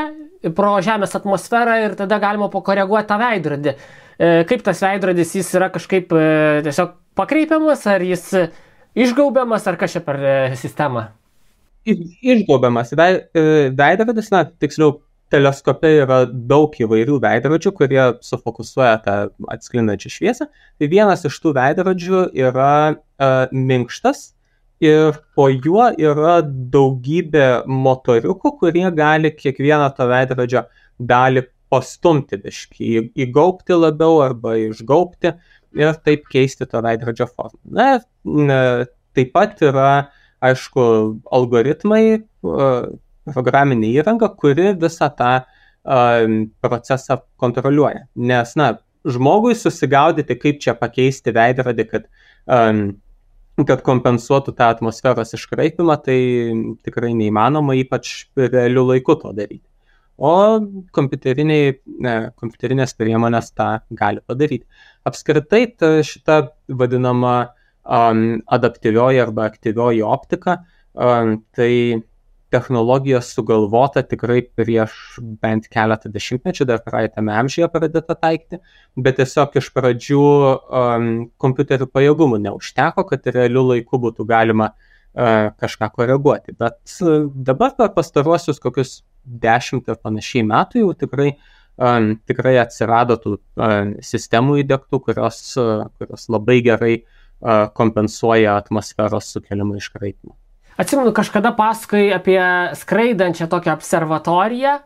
pro 0.56 0.76
Žemės 0.84 1.14
atmosferą 1.16 1.78
ir 1.86 1.96
tada 1.96 2.18
galima 2.20 2.50
pakoreguoti 2.52 3.08
tą 3.08 3.18
veidrodį. 3.22 3.74
E, 4.18 4.32
kaip 4.48 4.62
tas 4.66 4.82
veidrodis, 4.84 5.32
jis 5.38 5.54
yra 5.56 5.70
kažkaip 5.74 6.12
e, 6.12 6.26
tiesiog 6.66 6.94
pakreipiamas, 7.18 7.86
ar 7.90 8.04
jis 8.04 8.28
išgaubiamas, 8.94 9.66
ar 9.70 9.78
kažkaip 9.80 10.06
per 10.06 10.20
e, 10.20 10.34
sistemą? 10.60 11.08
Išgobiamas. 11.84 12.92
E, 12.96 13.08
veidrodis, 13.76 14.30
na, 14.34 14.44
tiksliau, 14.60 14.98
teleskope 15.32 15.90
yra 16.02 16.20
daug 16.28 16.74
įvairių 16.78 17.18
veidrodžių, 17.22 17.72
kurie 17.74 18.02
sufokusuoja 18.24 18.94
tą 19.04 19.16
atsklindančią 19.52 20.12
šviesą. 20.12 20.48
Tai 20.78 20.90
vienas 20.92 21.24
iš 21.26 21.40
tų 21.42 21.54
veidrodžių 21.56 22.20
yra 22.44 22.74
uh, 22.94 23.50
minkštas 23.50 24.28
ir 24.84 25.18
po 25.36 25.48
juo 25.48 25.88
yra 25.96 26.38
daugybė 26.44 27.64
motoriukų, 27.66 28.54
kurie 28.60 28.86
gali 28.94 29.32
kiekvieną 29.34 29.90
to 29.96 30.06
veidrodžio 30.10 30.64
dalį 31.00 31.46
pastumti 31.72 32.38
biškį, 32.38 32.90
įgaupti 33.24 33.78
labiau 33.78 34.20
arba 34.22 34.54
išgaupti 34.60 35.32
ir 35.74 35.96
taip 36.06 36.28
keisti 36.30 36.68
to 36.70 36.82
veidrodžio 36.84 37.26
formą. 37.32 37.58
Na, 37.64 38.84
taip 39.16 39.32
pat 39.34 39.62
yra, 39.64 40.10
aišku, 40.44 40.84
algoritmai, 41.32 42.24
programinė 43.32 43.92
įranga, 44.00 44.28
kuri 44.40 44.72
visą 44.80 45.08
tą 45.16 45.34
procesą 46.64 47.20
kontroliuoja. 47.40 48.06
Nes, 48.16 48.56
na, 48.60 48.74
žmogui 49.04 49.54
susigaudyti, 49.58 50.36
kaip 50.40 50.62
čia 50.64 50.76
pakeisti 50.78 51.34
veidrodį, 51.34 51.86
kad, 51.90 52.08
kad 53.68 53.84
kompensuotų 53.86 54.56
tą 54.56 54.70
atmosferos 54.76 55.34
iškraipimą, 55.36 55.98
tai 56.06 56.18
tikrai 56.86 57.12
neįmanoma, 57.16 57.76
ypač 57.82 58.24
realiu 58.38 58.86
laiku 58.88 59.18
to 59.20 59.34
daryti. 59.36 59.66
O 60.14 60.60
kompiuterinės 60.94 62.92
priemonės 62.94 63.50
tą 63.58 63.68
gali 63.98 64.22
padaryti. 64.22 64.62
Apskritai, 65.04 65.64
ta, 65.74 65.90
šita 66.06 66.36
vadinama 66.70 67.34
um, 67.42 67.63
adaptyvioji 67.84 69.20
arba 69.20 69.48
aktyvioji 69.50 70.02
optika, 70.08 70.58
tai 70.94 71.72
technologija 72.54 73.20
sugalvota 73.24 74.02
tikrai 74.06 74.40
prieš 74.56 74.94
bent 75.42 75.66
keletą 75.72 76.10
dešimtmečių, 76.14 76.66
dar 76.68 76.82
praeitame 76.86 77.34
amžiuje 77.34 77.68
pradėta 77.72 78.14
taikyti, 78.14 78.60
bet 79.06 79.18
tiesiog 79.18 79.56
iš 79.58 79.70
pradžių 79.74 80.20
um, 80.22 81.08
kompiuterių 81.42 81.88
pajėgumų 81.90 82.38
neužteko, 82.44 83.06
kad 83.08 83.26
realiu 83.34 83.64
laiku 83.72 83.98
būtų 84.04 84.26
galima 84.30 84.70
uh, 84.74 85.50
kažką 85.62 85.90
koreguoti. 85.96 86.54
Bet 86.60 86.78
uh, 87.02 87.26
dabar 87.48 87.74
per 87.78 87.90
pastaruosius 87.96 88.62
kokius 88.62 89.00
dešimt 89.24 89.90
ir 89.90 89.98
panašiai 90.04 90.46
metų 90.46 90.84
jau 90.84 90.94
tikrai, 91.02 91.32
um, 91.74 92.12
tikrai 92.28 92.58
atsirado 92.62 93.18
tų 93.24 93.34
um, 93.40 93.94
sistemų 94.12 94.60
įdėktų, 94.62 95.02
kurios, 95.08 95.42
uh, 95.58 95.88
kurios 95.98 96.30
labai 96.30 96.60
gerai 96.66 96.96
uh, 97.00 97.13
kompensuoja 97.76 98.56
atmosferos 98.62 99.32
sukeliamą 99.34 99.76
iškraipimą. 99.80 100.34
Atsimenu, 100.80 101.12
kažkada 101.14 101.52
pasakai 101.54 102.08
apie 102.14 102.40
skraidančią 102.74 103.46
tokią 103.50 103.76
observatoriją. 103.78 104.78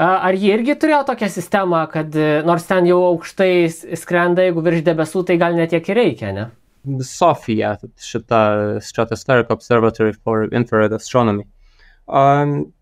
Ar 0.00 0.34
jie 0.34 0.54
irgi 0.56 0.74
turėjo 0.80 1.02
tokią 1.10 1.28
sistemą, 1.28 1.82
kad 1.92 2.14
e, 2.16 2.40
nors 2.46 2.64
ten 2.64 2.86
jau 2.88 3.02
aukštai 3.10 3.68
skrenda, 4.00 4.46
jeigu 4.46 4.62
virš 4.64 4.80
debesų, 4.86 5.26
tai 5.28 5.36
gal 5.42 5.58
net 5.58 5.74
tiek 5.74 5.90
ir 5.92 5.98
reikia, 5.98 6.30
ne? 6.32 6.46
Sofija, 7.04 7.74
šita 8.00 8.40
Stratospheric 8.80 9.50
Observatory 9.52 10.14
for 10.16 10.46
Infrared 10.56 10.94
Astronomy. 10.96 11.44
Um, 12.08 12.72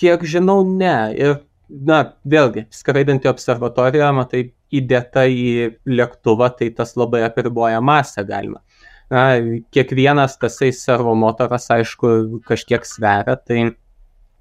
kiek 0.00 0.24
žinau, 0.24 0.62
ne. 0.64 0.96
Ir, 1.18 1.36
na, 1.68 2.00
vėlgi, 2.24 2.64
skraidanti 2.72 3.28
observatorija, 3.28 4.08
matai, 4.16 4.46
įdėta 4.74 5.24
į 5.30 5.48
lėktuvą, 5.88 6.50
tai 6.58 6.70
tas 6.76 6.96
labai 6.98 7.24
apriboja 7.26 7.80
masę 7.84 8.24
galima 8.28 8.62
na, 9.10 9.24
kiekvienas 9.72 10.36
tasai 10.40 10.70
servo 10.76 11.14
motoras, 11.18 11.68
aišku, 11.72 12.40
kažkiek 12.48 12.86
sveria, 12.86 13.36
tai 13.36 13.72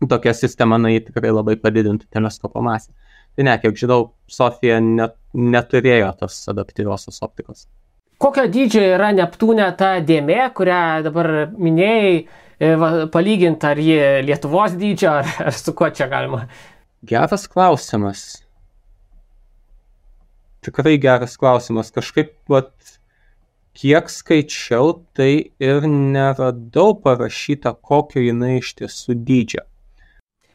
tokia 0.10 0.34
sistema, 0.38 0.80
na, 0.82 0.92
jį 0.94 1.08
tikrai 1.10 1.34
labai 1.34 1.58
padidintų 1.62 2.10
teleskopo 2.14 2.64
masę. 2.66 2.94
Tai 3.38 3.46
ne, 3.48 3.58
kiek 3.62 3.78
žinau, 3.78 4.12
Sofija 4.32 4.80
net, 4.84 5.16
neturėjo 5.34 6.10
tos 6.22 6.40
adaptyviosios 6.52 7.22
optikos. 7.26 7.68
Kokio 8.18 8.48
dydžio 8.50 8.82
yra 8.96 9.12
Neptūne 9.14 9.68
ta 9.78 10.00
dėmė, 10.02 10.40
kurią 10.58 10.80
dabar 11.06 11.30
minėjai, 11.54 12.16
e, 12.58 12.72
palyginti 13.14 13.70
ar 13.70 13.82
ji 13.82 14.00
Lietuvos 14.26 14.74
dydžio, 14.80 15.12
ar, 15.22 15.30
ar 15.52 15.54
su 15.54 15.76
kuo 15.78 15.92
čia 15.94 16.10
galima? 16.10 16.48
Geras 17.06 17.46
klausimas. 17.52 18.26
Tikrai 20.68 20.98
geras 21.00 21.38
klausimas. 21.40 21.94
Kažkaip, 21.96 22.34
vat, 22.52 22.74
kiek 23.78 24.10
skaičiau, 24.12 24.98
tai 25.16 25.54
ir 25.64 25.88
neradau 25.88 26.92
parašyta, 27.00 27.72
kokio 27.80 28.20
jinai 28.26 28.58
iš 28.58 28.74
tiesų 28.82 29.16
dydžio. 29.16 29.64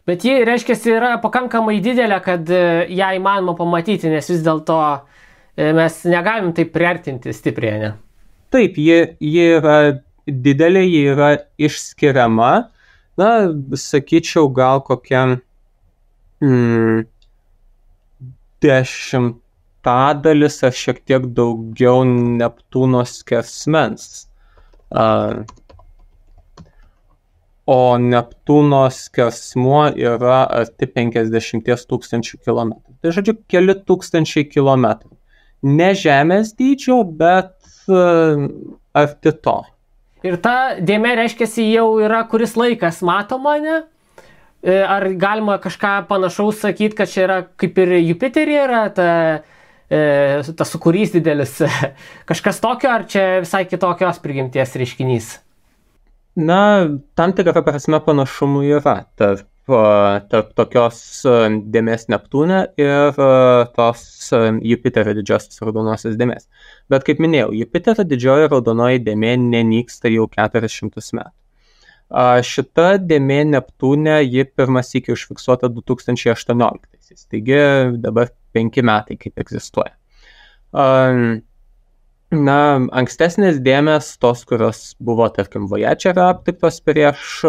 Bet 0.05 0.27
ji, 0.27 0.35
reiškia, 0.45 0.77
yra 0.91 1.13
pakankamai 1.23 1.79
didelė, 1.81 2.19
kad 2.25 2.49
e, 2.51 2.63
ją 2.93 3.13
įmanoma 3.17 3.55
pamatyti, 3.57 4.11
nes 4.13 4.29
vis 4.29 4.43
dėlto 4.45 4.79
e, 4.91 5.71
mes 5.79 5.99
negalim 6.11 6.51
taip 6.57 6.75
priartinti 6.75 7.33
stipriai, 7.33 7.79
ne? 7.81 7.93
Taip, 8.53 8.77
ji, 8.77 8.99
ji 9.23 9.47
yra 9.61 9.77
didelė, 10.27 10.83
ji 10.85 11.05
yra 11.15 11.31
išskiriama. 11.57 12.51
Na, 13.21 13.31
sakyčiau, 13.79 14.51
gal 14.53 14.83
kokia 14.85 15.23
mm, 16.43 17.07
dešimt 18.65 19.42
penktadalis 19.83 20.63
ar 20.67 20.75
šiek 20.77 21.03
tiek 21.07 21.27
daugiau 21.37 22.05
Neptūno 22.07 23.03
skersmens. 23.09 24.29
Uh, 24.93 25.43
o 27.67 27.97
Neptūno 27.99 28.85
skersmuo 28.93 29.87
yra 29.97 30.43
arti 30.61 30.89
50 30.91 31.89
tūkstančių 31.91 32.41
kilometrų. 32.45 32.97
Tai 33.03 33.15
žodžiu, 33.17 33.37
keli 33.51 33.77
tūkstančiai 33.89 34.49
kilometrų. 34.51 35.13
Ne 35.63 35.93
Žemės 35.95 36.57
dydžio, 36.59 37.03
bet 37.07 37.55
uh, 37.89 38.49
arti 38.95 39.33
to. 39.45 39.61
Ir 40.23 40.37
ta 40.43 40.79
dėmė 40.79 41.17
reiškia, 41.19 41.49
jau 41.67 41.87
yra 42.03 42.23
kuris 42.31 42.55
laikas 42.59 43.01
matoma, 43.07 43.57
ne? 43.63 43.81
E, 44.63 44.77
ar 44.79 45.09
galima 45.19 45.57
kažką 45.59 46.05
panašaus 46.07 46.61
sakyti, 46.63 46.95
kad 47.01 47.11
čia 47.11 47.25
yra 47.25 47.39
kaip 47.59 47.79
ir 47.83 47.97
Jupiterį 47.99 48.59
yra 48.63 48.83
ta 48.95 49.07
e, 49.11 49.33
tas 49.93 50.73
sukūrys 50.73 51.13
didelis, 51.13 51.59
kažkas 52.31 52.61
tokio, 52.65 52.93
ar 52.97 53.07
čia 53.11 53.25
visai 53.45 53.67
kitokios 53.69 54.21
prigimties 54.25 54.77
reiškinys? 54.81 55.33
Na, 56.39 56.89
tam 57.19 57.35
tikrą 57.37 57.61
prasme 57.61 57.99
panašumų 58.01 58.63
yra 58.79 59.03
tarp, 59.21 59.45
tarp 60.33 60.55
tokios 60.57 60.97
e, 61.29 61.35
dėmesio 61.75 62.15
Neptūne 62.15 62.63
ir 62.81 63.13
e, 63.13 63.29
tos 63.77 64.05
e, 64.33 64.41
Jupiterio 64.73 65.13
didžiosios 65.19 65.61
raudonosios 65.61 66.17
dėmesio. 66.17 66.49
Bet 66.89 67.05
kaip 67.05 67.21
minėjau, 67.21 67.53
Jupiterio 67.61 68.07
didžioji 68.09 68.49
raudonoji 68.49 69.05
dėmė 69.05 69.37
nenyksta 69.45 70.09
jau 70.09 70.25
400 70.33 71.05
metų. 71.21 71.37
Šita 72.45 72.99
dėmė 73.01 73.39
Neptūne 73.55 74.19
ji 74.25 74.45
pirmas 74.45 74.91
iki 74.97 75.15
užfiksuota 75.15 75.71
2018. 75.73 77.29
Taigi 77.33 77.61
dabar 78.01 78.33
penki 78.55 78.85
metai 78.87 79.19
kaip 79.21 79.41
egzistuoja. 79.43 79.95
Na, 82.33 82.59
ankstesnės 82.97 83.59
dėmes, 83.61 84.15
tos, 84.23 84.47
kurios 84.49 84.95
buvo, 85.05 85.27
tarkim, 85.37 85.67
Voyagerio 85.69 86.31
aptiktos 86.31 86.81
prieš 86.81 87.43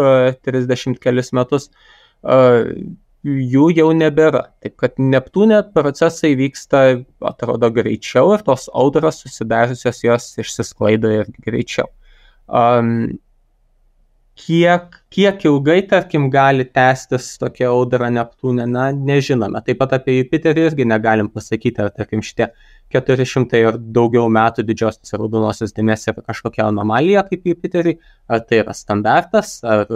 30 0.44 1.00
kelis 1.00 1.32
metus, 1.32 1.70
jų 3.24 3.70
jau 3.78 3.88
nebėra. 3.96 4.42
Taip 4.60 4.76
kad 4.82 5.00
Neptūne 5.00 5.62
procesai 5.72 6.34
vyksta, 6.36 6.82
atrodo, 7.24 7.70
greičiau 7.72 8.34
ir 8.36 8.44
tos 8.44 8.68
audros 8.76 9.22
susidariusios 9.24 10.04
jos 10.04 10.28
išsisklaido 10.44 11.12
ir 11.22 11.32
greičiau. 11.46 11.88
Um, 12.44 13.16
kiek, 14.34 14.96
kiek 15.14 15.44
ilgai, 15.46 15.78
tarkim, 15.88 16.28
gali 16.30 16.66
tęstis 16.66 17.34
tokia 17.38 17.68
audra 17.70 18.10
Neptūne, 18.12 18.66
na, 18.70 18.88
nežinome. 18.92 19.62
Taip 19.66 19.78
pat 19.80 19.94
apie 19.98 20.18
Jupiterį 20.18 20.66
irgi 20.68 20.86
negalim 20.90 21.30
pasakyti, 21.32 21.82
ar, 21.84 21.92
tarkim, 21.94 22.22
šitie 22.24 22.50
400 22.94 23.60
ir 23.62 23.78
daugiau 23.94 24.26
metų 24.32 24.64
didžiosios 24.66 25.14
raudonosios 25.16 25.74
dėmesio 25.74 26.12
yra 26.12 26.26
kažkokia 26.26 26.66
anomalija 26.68 27.24
kaip 27.28 27.46
Jupiterį, 27.50 27.96
ar 28.28 28.44
tai 28.48 28.60
yra 28.64 28.74
standartas, 28.76 29.56
ar, 29.64 29.86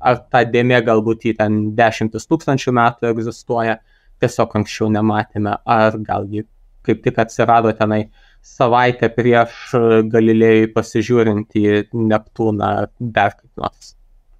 ar 0.00 0.22
ta 0.30 0.44
dėmė 0.46 0.82
galbūt 0.86 1.28
į 1.30 1.36
ten 1.42 1.60
dešimtis 1.78 2.26
tūkstančių 2.30 2.74
metų 2.78 3.12
egzistuoja, 3.12 3.78
tiesiog 4.22 4.58
anksčiau 4.62 4.90
nematėme, 4.94 5.58
ar 5.66 5.98
gal 6.06 6.30
ji 6.30 6.46
kaip 6.86 7.02
tik 7.02 7.18
atsirado 7.22 7.70
tenai 7.78 8.04
savaitę 8.42 9.08
prieš 9.14 9.74
Galilėjui 10.12 10.70
pasižiūrint 10.74 11.58
į 11.58 11.66
Neptūną 11.94 12.72
dar 12.98 13.36
kaip 13.38 13.62
nors. 13.62 13.94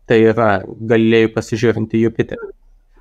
Tai 0.09 0.19
yra 0.19 0.51
Galilėjui 0.67 1.31
pasižiūrint 1.37 1.95
į 1.95 2.09
Jupiterį. 2.09 2.51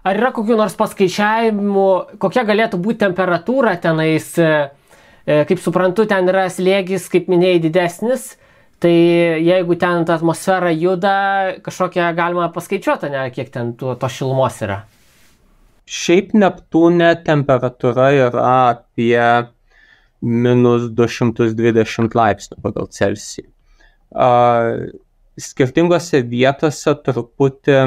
Ar 0.01 0.17
yra 0.17 0.31
kokiu 0.33 0.55
nors 0.57 0.73
paskaičiavimu, 0.79 1.87
kokia 2.21 2.45
galėtų 2.47 2.79
būti 2.81 3.03
temperatūra 3.03 3.75
tenais, 3.81 4.31
e, 4.41 4.53
kaip 5.25 5.59
suprantu, 5.61 6.07
ten 6.09 6.29
yra 6.31 6.47
slėgis, 6.49 7.05
kaip 7.11 7.29
minėjai, 7.29 7.59
didesnis, 7.67 8.31
tai 8.81 8.93
jeigu 9.45 9.77
ten 9.77 10.05
ta 10.09 10.17
atmosfera 10.17 10.71
juda, 10.73 11.13
kažkokią 11.61 12.09
galima 12.17 12.49
paskaičiuoti, 12.53 13.11
ne, 13.13 13.27
kiek 13.35 13.53
ten 13.53 13.75
to, 13.77 13.93
to 13.93 14.09
šilumos 14.09 14.57
yra. 14.65 14.81
Šiaip 15.85 16.33
Neptūne 16.33 17.11
temperatūra 17.25 18.09
yra 18.15 18.47
apie 18.71 19.17
minus 20.21 20.89
220 20.93 22.15
laipsnių 22.17 22.59
pagal 22.61 22.87
Celsijų. 22.93 23.49
Skirtingose 25.41 26.21
vietose 26.27 26.93
truputį, 27.05 27.77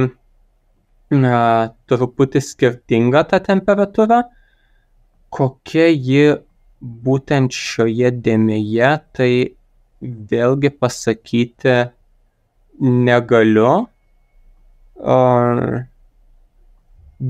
truputį 1.90 2.42
skirtinga 2.42 3.22
ta 3.30 3.38
temperatūra. 3.44 4.24
Kokia 5.34 5.88
ji 5.92 6.24
būtent 7.04 7.54
šioje 7.54 8.10
dėmėje, 8.24 8.90
tai 9.16 9.30
vėlgi 10.32 10.70
pasakyti 10.78 11.76
negaliu. 12.80 13.72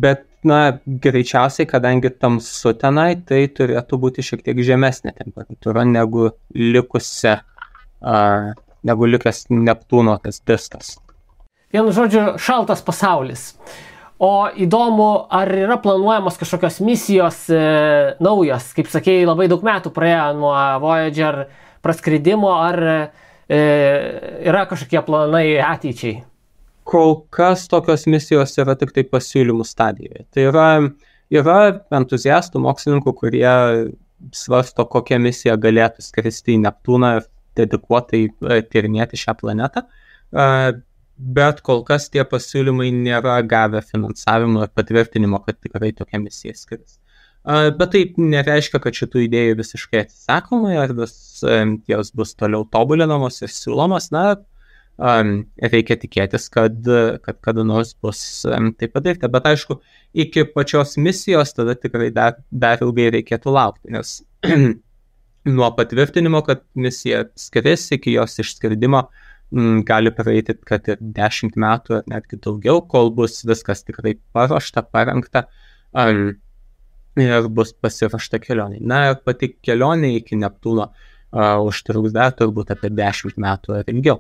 Bet 0.05 0.25
na, 0.49 0.79
greičiausiai, 0.87 1.69
kadangi 1.69 2.13
tamsu 2.21 2.75
tenai, 2.79 3.15
tai 3.29 3.45
turėtų 3.53 3.99
būti 4.01 4.25
šiek 4.25 4.45
tiek 4.47 4.61
žemesnė 4.67 5.15
temperatūra 5.17 5.87
negu 5.89 6.31
likusi, 6.55 7.35
uh, 7.39 8.53
negu 8.85 9.09
likęs 9.09 9.47
Neptūno 9.51 10.19
tas 10.23 10.43
diskas. 10.47 10.95
Vienu 11.75 11.91
žodžiu, 11.95 12.37
šaltas 12.39 12.85
pasaulis. 12.87 13.53
O 14.23 14.47
įdomu, 14.47 15.27
ar 15.27 15.51
yra 15.51 15.75
planuojamos 15.83 16.37
kažkokios 16.39 16.79
misijos 16.87 17.41
e, 17.51 17.63
naujos, 18.23 18.69
kaip 18.77 18.87
sakėjai, 18.93 19.25
labai 19.27 19.49
daug 19.51 19.65
metų 19.67 19.91
praėjo 19.93 20.29
nuo 20.39 20.55
Voyager 20.85 21.41
praskridimo, 21.83 22.53
ar 22.55 22.79
e, 22.87 23.59
yra 24.47 24.63
kažkokie 24.71 25.03
planai 25.09 25.59
ateičiai? 25.59 26.23
Kol 26.85 27.17
kas 27.33 27.67
tokios 27.73 28.07
misijos 28.11 28.55
yra 28.61 28.77
tik 28.79 28.93
tai 28.95 29.05
pasiūlymų 29.09 29.67
stadijoje. 29.67 30.25
Tai 30.35 30.49
yra, 30.51 30.69
yra 31.33 31.59
entuziastų, 31.97 32.63
mokslininkų, 32.65 33.15
kurie 33.19 33.53
svarsto, 34.37 34.87
kokią 34.89 35.19
misiją 35.21 35.57
galėtų 35.61 36.05
skristi 36.05 36.55
į 36.55 36.65
Neptūną 36.65 37.15
ir 37.19 37.31
dedikuotai 37.59 38.25
e, 38.29 38.59
tyrinėti 38.71 39.21
šią 39.21 39.37
planetą. 39.41 39.85
E, 39.85 40.47
bet 41.15 41.63
kol 41.67 41.85
kas 41.87 42.09
tie 42.13 42.25
pasiūlymai 42.29 42.91
nėra 42.95 43.39
gavę 43.49 43.83
finansavimo 43.85 44.65
ir 44.65 44.73
patvirtinimo, 44.75 45.41
kad 45.45 45.61
tikrai 45.63 45.93
tokia 45.97 46.21
misija 46.23 46.57
skris. 46.59 46.99
E, 47.45 47.71
bet 47.77 47.93
tai 47.95 48.05
nereiškia, 48.19 48.81
kad 48.83 48.97
šitų 48.97 49.27
idėjų 49.29 49.61
visiškai 49.61 50.05
atsisakoma 50.07 50.75
ir 50.79 50.97
vis 50.99 51.45
jos 51.91 52.13
bus 52.17 52.35
toliau 52.39 52.67
tobulinamos 52.73 53.43
ir 53.45 53.53
siūlomos. 53.53 54.11
Na, 54.15 54.35
um, 54.99 55.35
reikia 55.63 55.97
tikėtis, 56.01 56.49
kad, 56.53 56.87
kad 57.25 57.41
kada 57.45 57.65
nors 57.67 57.95
bus 58.03 58.21
um, 58.49 58.71
tai 58.79 58.89
padaryta. 58.93 59.31
Bet 59.33 59.49
aišku, 59.51 59.79
iki 60.25 60.47
pačios 60.55 60.97
misijos 61.01 61.55
tada 61.57 61.77
tikrai 61.79 62.11
dar, 62.15 62.39
dar 62.51 62.83
ilgai 62.85 63.11
reikėtų 63.19 63.55
laukti, 63.55 63.93
nes 63.95 64.17
nuo 65.59 65.71
patvirtinimo, 65.77 66.45
kad 66.47 66.65
misija 66.75 67.25
skris 67.39 67.91
iki 67.97 68.15
jos 68.17 68.39
išskridimo 68.45 69.07
m, 69.55 69.83
gali 69.87 70.15
praeiti, 70.15 70.57
kad 70.67 70.89
ir 70.91 71.01
dešimt 71.01 71.59
metų 71.61 72.01
ar 72.01 72.09
netgi 72.11 72.41
daugiau, 72.45 72.85
kol 72.89 73.13
bus 73.15 73.43
viskas 73.47 73.85
tikrai 73.87 74.17
paruošta, 74.37 74.87
parengta. 74.95 75.49
Um, 75.95 76.37
ir 77.15 77.47
bus 77.55 77.71
pasirašta 77.79 78.41
kelionė. 78.43 78.81
Na 78.83 79.13
ir 79.13 79.21
pati 79.23 79.53
kelionė 79.63 80.17
iki 80.17 80.35
Neptūno 80.35 80.89
uh, 80.89 81.61
užtruks 81.63 82.15
dar 82.15 82.35
turbūt 82.35 82.73
apie 82.75 82.91
10 82.91 83.37
metų 83.39 83.77
ar 83.79 83.93
ilgiau 83.93 84.19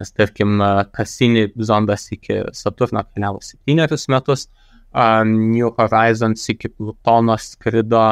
nes 0.00 0.12
tarkim 0.12 0.60
Cassini 0.94 1.46
zondas 1.60 2.08
iki 2.12 2.40
Saturno 2.52 3.04
keliavo 3.06 3.42
7 3.42 4.10
metus, 4.12 4.48
New 4.94 5.70
Horizons 5.78 6.48
iki 6.50 6.70
Plutono 6.70 7.36
skrido 7.40 8.04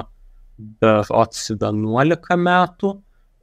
berots 0.83 1.51
11 1.51 2.39
metų 2.39 2.93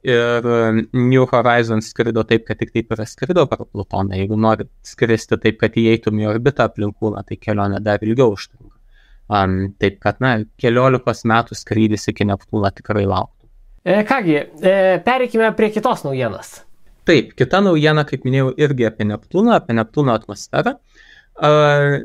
ir 0.06 0.46
New 0.92 1.26
Horizons 1.28 1.90
skrido 1.92 2.24
taip, 2.24 2.46
kad 2.48 2.60
tik 2.60 2.72
taip 2.72 2.92
ir 2.92 3.04
skrido 3.08 3.46
per 3.48 3.64
Plutoną. 3.66 4.16
Jeigu 4.16 4.38
nori 4.40 4.66
skristi 4.86 5.38
taip, 5.40 5.58
kad 5.60 5.76
įeitum 5.76 6.20
į 6.20 6.28
orbitą 6.34 6.68
aplink 6.70 6.96
kūną, 7.00 7.24
tai 7.28 7.36
kelionė 7.40 7.82
dar 7.84 8.00
ilgiau 8.04 8.36
užtrunka. 8.36 8.76
Um, 9.30 9.74
taip 9.78 10.00
kad, 10.02 10.18
na, 10.18 10.40
keliolikos 10.58 11.22
metų 11.28 11.54
skrydis 11.54 12.08
iki 12.10 12.26
Neptūno 12.26 12.72
tikrai 12.74 13.04
lauktų. 13.06 13.46
E, 13.84 14.00
kągi, 14.08 14.34
e, 14.58 14.72
pereikime 15.04 15.52
prie 15.56 15.70
kitos 15.72 16.02
naujienos. 16.04 16.56
Taip, 17.08 17.32
kita 17.38 17.62
naujiena, 17.64 18.04
kaip 18.08 18.26
minėjau, 18.26 18.50
irgi 18.60 18.86
apie 18.88 19.06
Neptūną, 19.08 19.54
apie 19.56 19.76
Neptūno 19.76 20.12
atmosferą. 20.18 20.76
Uh, 21.40 22.02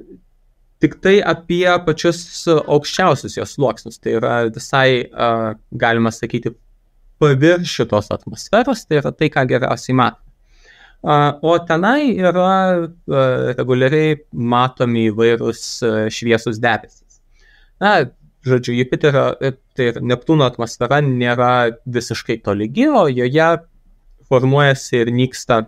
tik 0.83 0.97
tai 1.03 1.17
apie 1.25 1.65
pačius 1.85 2.21
aukščiausius 2.47 3.35
jos 3.39 3.55
sluoksnius. 3.57 3.99
Tai 3.99 4.15
yra 4.21 4.35
visai, 4.47 5.03
uh, 5.09 5.55
galima 5.75 6.13
sakyti, 6.15 6.53
paviršių 7.23 7.87
tos 7.91 8.11
atmosferos, 8.15 8.85
tai 8.87 9.01
yra 9.01 9.11
tai, 9.15 9.31
ką 9.33 9.45
geriausiai 9.51 9.97
matome. 9.99 10.23
Uh, 11.05 11.35
o 11.45 11.57
tenai 11.61 12.15
yra 12.17 12.47
reguliariai 13.59 14.15
matomi 14.31 15.09
įvairūs 15.11 15.65
šviesus 16.15 16.57
debesis. 16.63 17.19
Na, 17.83 17.99
žodžiu, 18.47 18.73
Jupiterio, 18.79 19.27
tai 19.75 19.91
Neptūno 20.01 20.47
atmosfera 20.47 21.01
nėra 21.05 21.51
visiškai 21.85 22.39
tolygi, 22.45 22.87
o 22.89 23.05
joje 23.11 23.49
formuojasi 24.29 25.03
ir 25.03 25.11
nyksta, 25.13 25.61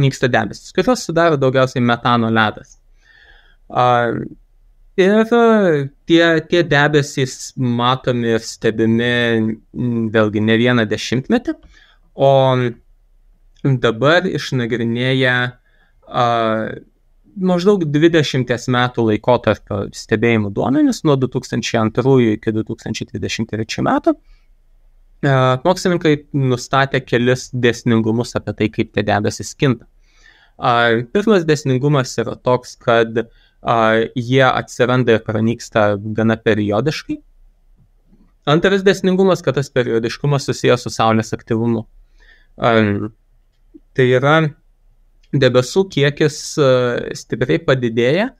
nyksta 0.00 0.30
debesis, 0.32 0.72
kurios 0.76 1.04
sudaro 1.06 1.38
daugiausiai 1.40 1.84
metano 1.84 2.30
ledas. 2.32 2.78
Ir 4.96 5.28
tie, 6.08 6.24
tie 6.48 6.62
debesys 6.64 7.52
matomi 7.60 8.32
ir 8.32 8.44
stebimi 8.44 9.12
vėlgi 10.14 10.40
ne 10.40 10.56
vieną 10.56 10.86
dešimtmetį, 10.88 11.56
o 12.16 12.30
dabar 13.84 14.28
išnagrinėja 14.30 15.36
maždaug 17.36 17.84
20 17.84 18.70
metų 18.72 19.04
laikotarpio 19.10 19.82
stebėjimų 19.92 20.52
duomenis 20.56 21.02
nuo 21.04 21.18
2002 21.20 22.36
iki 22.36 22.54
2023 22.56 23.84
metų. 23.84 24.16
E, 25.24 25.32
mokslininkai 25.64 26.14
nustatė 26.36 27.00
kelis 27.04 27.48
dėsningumus 27.54 28.36
apie 28.38 28.56
tai, 28.58 28.68
kaip 28.72 28.92
tie 28.94 29.04
debesis 29.06 29.54
kinta. 29.54 29.86
Pirmas 31.12 31.44
dėsningumas 31.44 32.14
yra 32.22 32.36
toks, 32.36 32.76
kad 32.80 33.26
jie 34.16 34.44
atsiranda 34.46 35.16
ir 35.16 35.24
pranyksta 35.24 35.96
gana 36.16 36.36
periodiškai. 36.40 37.18
Antras 38.46 38.84
dėsningumas, 38.86 39.42
kad 39.42 39.58
tas 39.58 39.68
periodiškumas 39.74 40.46
susijęs 40.46 40.86
su 40.86 40.92
Saulės 40.94 41.34
aktyvumu. 41.34 41.82
Tai 42.56 44.06
yra 44.06 44.36
debesų 45.34 45.82
kiekis 45.92 46.38
stipriai 47.20 47.58
padidėja, 47.66 48.30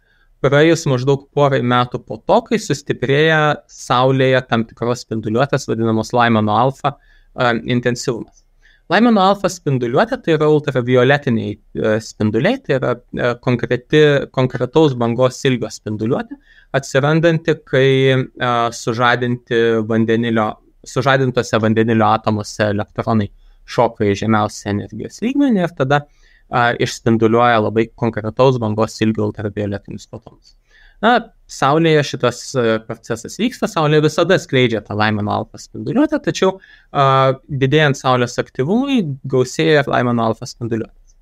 praėjus 0.46 0.86
maždaug 0.90 1.26
porai 1.34 1.60
metų 1.66 2.00
po 2.06 2.20
to, 2.22 2.40
kai 2.48 2.58
sustiprėja 2.62 3.58
Saulėje 3.70 4.42
tam 4.50 4.64
tikros 4.68 5.04
spinduliuotės, 5.06 5.66
vadinamos 5.70 6.12
Laimano 6.16 6.54
alfa 6.56 6.96
intensyvumas. 7.66 8.44
Laimano 8.92 9.24
alfa 9.26 9.50
spinduliuotė 9.50 10.20
tai 10.22 10.36
yra 10.36 10.48
ultravioletiniai 10.54 11.56
uh, 11.56 11.96
spinduliai, 12.02 12.60
tai 12.62 12.76
yra 12.78 12.92
uh, 12.94 13.32
konkreti, 13.42 14.02
konkretaus 14.34 14.94
bangos 14.98 15.40
ilgio 15.48 15.70
spinduliuotė, 15.74 16.38
atsirandanti, 16.76 17.56
kai 17.66 17.88
sužadinti 18.76 19.58
vandenilio, 19.88 20.50
sužadintose 20.86 21.58
vandenilio 21.62 22.06
atomuose 22.12 22.68
elektronai 22.74 23.30
šoka 23.66 24.06
į 24.06 24.14
žemiausią 24.22 24.74
energijos 24.74 25.22
lygmenį 25.24 25.64
ir 25.64 25.72
tada 25.78 26.02
uh, 26.04 26.15
išspinduliuoja 26.52 27.58
labai 27.64 27.88
konkretaus 27.98 28.60
bangos 28.62 29.00
ilgio 29.02 29.26
ultravioletinius 29.30 30.06
fotonus. 30.10 30.54
Na, 31.04 31.16
Saulėje 31.46 32.02
šitas 32.08 32.38
procesas 32.86 33.36
vyksta, 33.38 33.68
Saulė 33.70 34.00
visada 34.02 34.38
skleidžia 34.40 34.80
tą 34.82 34.96
Laimano 34.98 35.34
alfa 35.34 35.60
spinduliuotę, 35.60 36.18
tačiau 36.24 36.56
uh, 36.56 37.36
didėjant 37.46 37.98
Saulės 37.98 38.38
aktyvumui 38.42 39.02
gausėja 39.28 39.84
Laimano 39.86 40.30
alfa 40.30 40.48
spinduliuotės. 40.48 41.18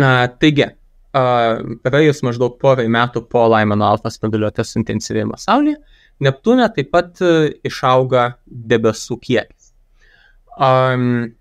Uh, 0.00 0.24
taigi, 0.42 0.72
praėjus 1.14 2.24
maždaug 2.26 2.56
porai 2.58 2.88
metų 2.90 3.22
po 3.30 3.44
Laimano 3.52 3.86
alfa 3.86 4.10
spinduliuotės 4.10 4.74
intensyvėjimo 4.80 5.38
Saulėje, 5.38 5.78
Neptūne 6.22 6.66
taip 6.74 6.92
pat 6.94 7.18
išauga 7.66 8.34
debesų 8.46 9.18
kiekis. 9.22 9.72
Um, 10.54 11.34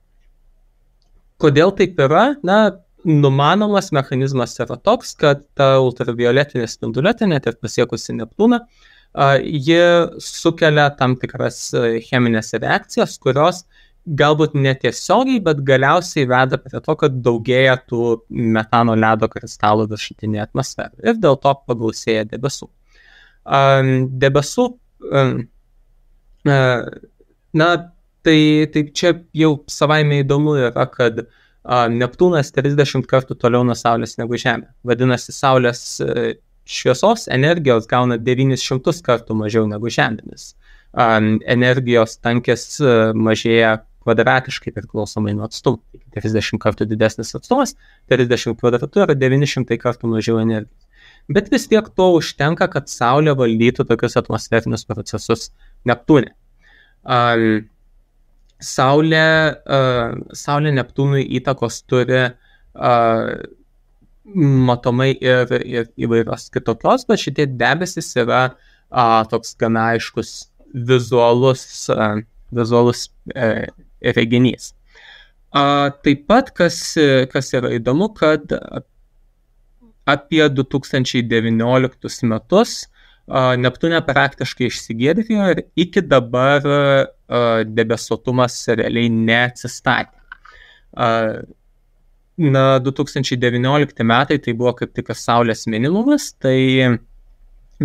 Kodėl 1.41 1.74
taip 1.78 2.00
yra? 2.02 2.34
Na, 2.46 2.58
numanomas 3.06 3.91
mechanizmas 3.96 4.56
yra 4.63 4.78
toks, 4.80 5.13
kad 5.19 5.43
ta 5.58 5.76
ultravioletinė 5.84 6.67
spinduliuotė, 6.69 7.28
net 7.32 7.48
ir 7.50 7.58
pasiekusi 7.62 8.15
Neptūną, 8.17 8.62
ji 9.43 9.80
sukelia 10.24 10.89
tam 10.98 11.17
tikras 11.22 11.65
cheminės 12.08 12.54
reakcijas, 12.56 13.17
kurios 13.22 13.63
galbūt 14.04 14.56
netiesiogiai, 14.60 15.39
bet 15.43 15.62
galiausiai 15.63 16.26
veda 16.28 16.58
prie 16.60 16.80
to, 16.84 16.96
kad 17.00 17.19
daugėja 17.24 17.78
tų 17.88 18.24
metano 18.30 18.96
ledo 19.00 19.30
kristalų 19.32 19.88
viršutinėje 19.93 20.48
atmosferoje 20.50 21.12
ir 21.12 21.19
dėl 21.24 21.38
to 21.43 21.54
pagausėja 21.69 22.26
debesų. 22.34 22.67
Debesų, 24.24 24.67
na, 26.43 27.69
tai, 28.25 28.39
tai 28.73 28.83
čia 28.95 29.13
jau 29.36 29.53
savaime 29.71 30.21
įdomu 30.23 30.57
yra, 30.59 30.88
kad 30.91 31.25
Neptūnas 31.63 32.51
30 32.51 33.05
kartų 33.07 33.38
toliau 33.39 33.63
nuo 33.63 33.75
Saulės 33.77 34.17
negu 34.19 34.36
Žemė. 34.39 34.67
Vadinasi, 34.83 35.31
Saulės 35.31 36.01
e, 36.03 36.33
šviesos 36.67 37.29
energijos 37.31 37.88
gauna 37.88 38.17
900 38.19 38.99
kartų 39.05 39.38
mažiau 39.39 39.69
negu 39.71 39.91
Žemėmis. 39.91 40.53
Energijos 40.93 42.17
tankės 42.19 42.67
e, 42.83 42.97
mažėja 43.15 43.77
kvadratiškai 44.03 44.73
priklausomai 44.75 45.38
nuo 45.38 45.47
atstumų. 45.47 45.79
30 46.17 46.59
kartų 46.62 46.89
didesnis 46.91 47.31
atstumas, 47.39 47.77
30 48.12 48.59
kvadratų 48.59 49.07
yra 49.07 49.15
900 49.15 49.79
kartų 49.79 50.12
mažiau 50.12 50.41
energijos. 50.43 50.79
Bet 51.31 51.47
vis 51.47 51.69
tiek 51.71 51.88
to 51.95 52.09
užtenka, 52.17 52.67
kad 52.67 52.91
Saulė 52.91 53.31
valdytų 53.39 53.88
tokius 53.88 54.19
atmosferinius 54.19 54.83
procesus 54.89 55.53
Neptūne. 55.88 56.36
Um, 57.03 57.63
Saulė, 58.63 59.28
uh, 59.67 60.13
Saulė 60.38 60.71
Neptūnui 60.78 61.23
įtakos 61.39 61.82
turi 61.89 62.21
uh, 62.30 63.32
matomai 64.69 65.12
ir, 65.19 65.52
ir 65.67 65.89
įvairios 65.99 66.47
kitokios, 66.54 67.04
bet 67.10 67.21
šitie 67.23 67.47
debesis 67.60 68.13
yra 68.19 68.45
uh, 68.54 69.21
toks 69.30 69.56
gana 69.60 69.89
aiškus 69.93 70.32
vizualus, 70.73 71.65
uh, 71.91 72.21
vizualus 72.56 73.10
uh, 73.36 73.67
reginys. 74.15 74.71
Uh, 75.54 75.91
taip 76.06 76.23
pat, 76.32 76.49
kas, 76.58 76.80
kas 77.30 77.52
yra 77.54 77.76
įdomu, 77.76 78.10
kad 78.17 78.56
apie 80.10 80.47
2019 80.49 82.28
metus 82.32 82.88
Neptūnė 83.31 84.01
praktiškai 84.03 84.67
išsigėdėjo 84.67 85.45
ir 85.53 85.62
iki 85.79 86.01
dabar 86.03 86.65
debesuotumas 87.63 88.57
realiai 88.75 89.07
neatsistatė. 89.13 90.19
Na, 92.33 92.79
2019 92.81 94.03
metai 94.03 94.39
tai 94.41 94.53
buvo 94.57 94.73
kaip 94.75 94.91
tik 94.97 95.13
Saulės 95.15 95.67
minimumas, 95.69 96.31
tai 96.41 96.97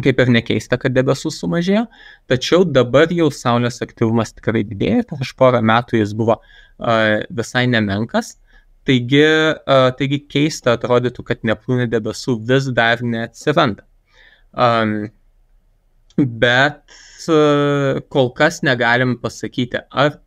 kaip 0.02 0.20
ir 0.22 0.30
nekeista, 0.32 0.78
kad 0.80 0.94
debesų 0.94 1.30
sumažėjo, 1.34 1.84
tačiau 2.30 2.64
dabar 2.64 3.12
jau 3.12 3.28
Saulės 3.34 3.82
aktyvumas 3.84 4.32
tikrai 4.34 4.64
didėja, 4.66 5.04
prieš 5.10 5.34
porą 5.38 5.60
metų 5.62 6.00
jis 6.00 6.14
buvo 6.16 6.40
visai 7.30 7.66
nemenkas, 7.70 8.38
taigi, 8.88 9.22
taigi 10.00 10.22
keista 10.32 10.74
atrodytų, 10.78 11.24
kad 11.30 11.44
Neptūnė 11.44 11.88
debesų 11.92 12.38
vis 12.48 12.70
dar 12.74 13.04
neatsiranda. 13.04 13.84
Um, 14.56 15.10
bet 16.18 16.82
uh, 17.30 18.00
kol 18.12 18.32
kas 18.36 18.62
negalim 18.66 19.16
pasakyti, 19.22 19.82
ar 19.90 20.18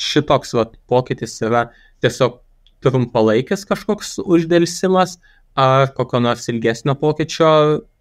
šitoks 0.00 0.54
vat, 0.56 0.74
pokytis 0.90 1.36
yra 1.44 1.68
tiesiog 2.02 2.40
trumpalaikis 2.84 3.66
kažkoks 3.68 4.16
uždėlsimas, 4.24 5.18
ar 5.60 5.90
kokio 5.96 6.22
nors 6.24 6.48
ilgesnio 6.48 6.96
pokyčio 6.98 7.52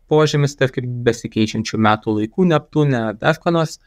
požymis, 0.10 0.56
tarkim, 0.58 0.90
besikeičiančių 1.06 1.80
metų 1.86 2.16
laikų 2.20 2.48
Neptūne, 2.50 3.02
ar 3.12 3.18
dar 3.20 3.40
ko 3.42 3.54
nors. 3.54 3.78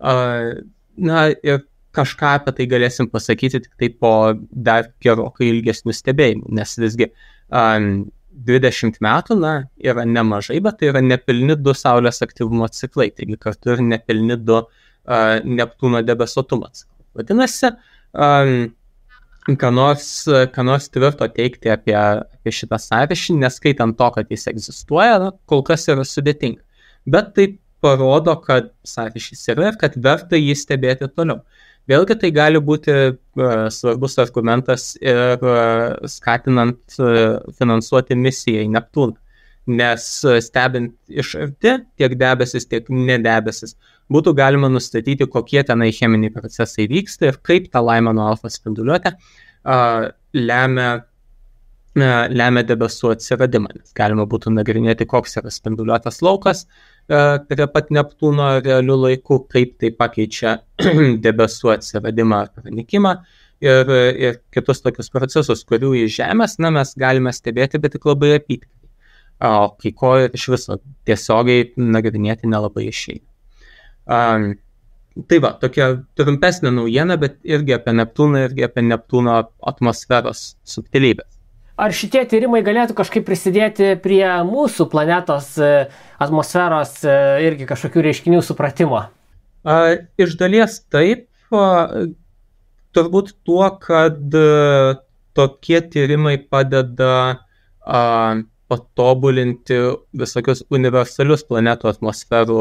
Uh, 0.00 0.60
na 1.00 1.28
ir 1.46 1.62
kažką 1.96 2.36
apie 2.38 2.54
tai 2.56 2.66
galėsim 2.70 3.08
pasakyti 3.10 3.62
tik 3.64 3.72
tai 3.80 3.90
po 4.02 4.12
dar 4.50 4.90
gerokai 5.02 5.50
ilgesnių 5.50 5.94
stebėjimų, 5.96 6.50
nes 6.58 6.76
visgi 6.80 7.10
um, 7.48 8.10
20 8.30 9.00
metų, 9.02 9.36
na, 9.40 9.54
yra 9.82 10.04
nemažai, 10.06 10.60
bet 10.64 10.80
tai 10.80 10.90
yra 10.92 11.02
nepilni 11.04 11.56
du 11.58 11.74
Saulės 11.76 12.22
aktyvumo 12.24 12.68
ciklai, 12.72 13.10
taigi 13.14 13.38
kartu 13.40 13.74
ir 13.74 13.82
nepilni 13.84 14.36
du 14.38 14.60
uh, 14.62 15.40
Neptūno 15.44 16.02
debesuotumo 16.06 16.70
ciklai. 16.72 17.00
Vadinasi, 17.18 17.72
um, 18.14 18.54
ką 19.60 19.72
nors, 19.74 20.10
ką 20.54 20.66
nors 20.66 20.88
tvirto 20.92 21.26
teikti 21.34 21.72
apie, 21.72 21.96
apie 21.96 22.54
šitą 22.54 22.78
sąryšį, 22.80 23.38
neskaitant 23.42 23.98
to, 23.98 24.10
kad 24.14 24.30
jis 24.30 24.46
egzistuoja, 24.52 25.18
na, 25.22 25.32
kol 25.50 25.64
kas 25.66 25.88
yra 25.90 26.06
sudėtinga. 26.06 26.62
Bet 27.10 27.34
tai 27.36 27.48
parodo, 27.82 28.36
kad 28.44 28.70
sąryšys 28.86 29.48
yra 29.54 29.72
ir 29.72 29.80
kad 29.80 29.96
verta 29.96 30.38
jį 30.38 30.54
stebėti 30.58 31.08
toliau. 31.16 31.40
Vėlgi 31.90 32.16
tai 32.20 32.30
gali 32.34 32.60
būti 32.62 32.94
uh, 33.10 33.66
svarbus 33.72 34.14
argumentas 34.22 34.92
ir 35.00 35.42
uh, 35.42 35.96
skatinant 36.10 37.00
uh, 37.00 37.40
finansuoti 37.58 38.18
misiją 38.18 38.66
į 38.66 38.70
Neptūną. 38.76 39.18
Nes 39.70 40.04
stebint 40.42 40.94
iš 41.12 41.34
arti 41.38 41.74
tiek 42.00 42.14
debesis, 42.18 42.64
tiek 42.66 42.88
nedebesis, 42.90 43.76
būtų 44.10 44.32
galima 44.34 44.70
nustatyti, 44.72 45.28
kokie 45.30 45.60
tenai 45.68 45.90
cheminiai 45.94 46.32
procesai 46.34 46.88
vyksta 46.90 47.28
ir 47.28 47.38
kaip 47.46 47.68
ta 47.70 47.82
Laimano 47.84 48.24
alfa 48.32 48.50
spinduliuotė 48.50 49.12
uh, 49.14 50.08
lemia 50.34 50.90
lemia 51.98 52.62
debesų 52.62 53.14
atsiradimą, 53.16 53.72
nes 53.74 53.94
galima 53.96 54.22
būtų 54.30 54.52
nagrinėti, 54.54 55.06
koks 55.10 55.36
yra 55.40 55.50
spinduliuotas 55.50 56.20
laukas, 56.22 56.66
prie 57.10 57.66
pat 57.74 57.90
Neptūno 57.94 58.48
realių 58.64 58.96
laikų, 59.04 59.40
kaip 59.50 59.76
tai 59.82 59.90
pakeičia 59.96 60.56
debesų 61.26 61.72
atsiradimą 61.74 62.42
ar 62.44 62.52
pranikimą 62.54 63.14
ir, 63.60 63.90
ir 64.26 64.38
kitus 64.54 64.82
tokius 64.84 65.10
procesus, 65.12 65.64
kurių 65.68 65.94
iš 66.04 66.20
Žemės, 66.20 66.58
na, 66.62 66.70
mes 66.74 66.94
galime 66.98 67.32
stebėti, 67.34 67.80
bet 67.82 67.96
tik 67.96 68.06
labai 68.08 68.36
apytikriai. 68.38 68.76
O 69.40 69.70
kai 69.80 69.94
ko 69.96 70.16
iš 70.20 70.50
viso 70.52 70.76
tiesiogiai 71.08 71.70
nagrinėti 71.80 72.48
nelabai 72.50 72.90
išeina. 72.90 73.24
Um, 74.10 74.50
tai 75.30 75.38
va, 75.40 75.54
tokia 75.62 75.94
trumpesnė 76.18 76.72
naujiena, 76.76 77.16
bet 77.20 77.38
irgi 77.48 77.76
apie 77.78 77.94
Neptūną, 77.96 78.44
irgi 78.50 78.66
apie 78.68 78.84
Neptūno 78.84 79.38
atmosferos 79.72 80.50
subtilybės. 80.68 81.39
Ar 81.80 81.94
šitie 81.96 82.26
tyrimai 82.28 82.60
galėtų 82.60 82.92
kažkaip 82.98 83.24
prisidėti 83.24 83.94
prie 84.04 84.24
mūsų 84.44 84.84
planetos 84.92 85.54
e, 85.56 85.70
atmosferos 86.20 86.98
e, 87.08 87.14
irgi 87.46 87.68
kažkokių 87.70 88.04
reiškinių 88.04 88.42
supratimo? 88.44 89.06
Iš 90.20 90.34
dalies 90.40 90.76
taip, 90.92 91.24
turbūt 92.96 93.32
tuo, 93.48 93.64
kad 93.80 94.36
e, 94.36 94.44
tokie 95.36 95.80
tyrimai 95.94 96.36
padeda 96.52 97.14
patobulinti 98.70 99.76
visokius 100.20 100.62
universalius 100.72 101.42
planetų 101.48 101.88
atmosferų 101.90 102.58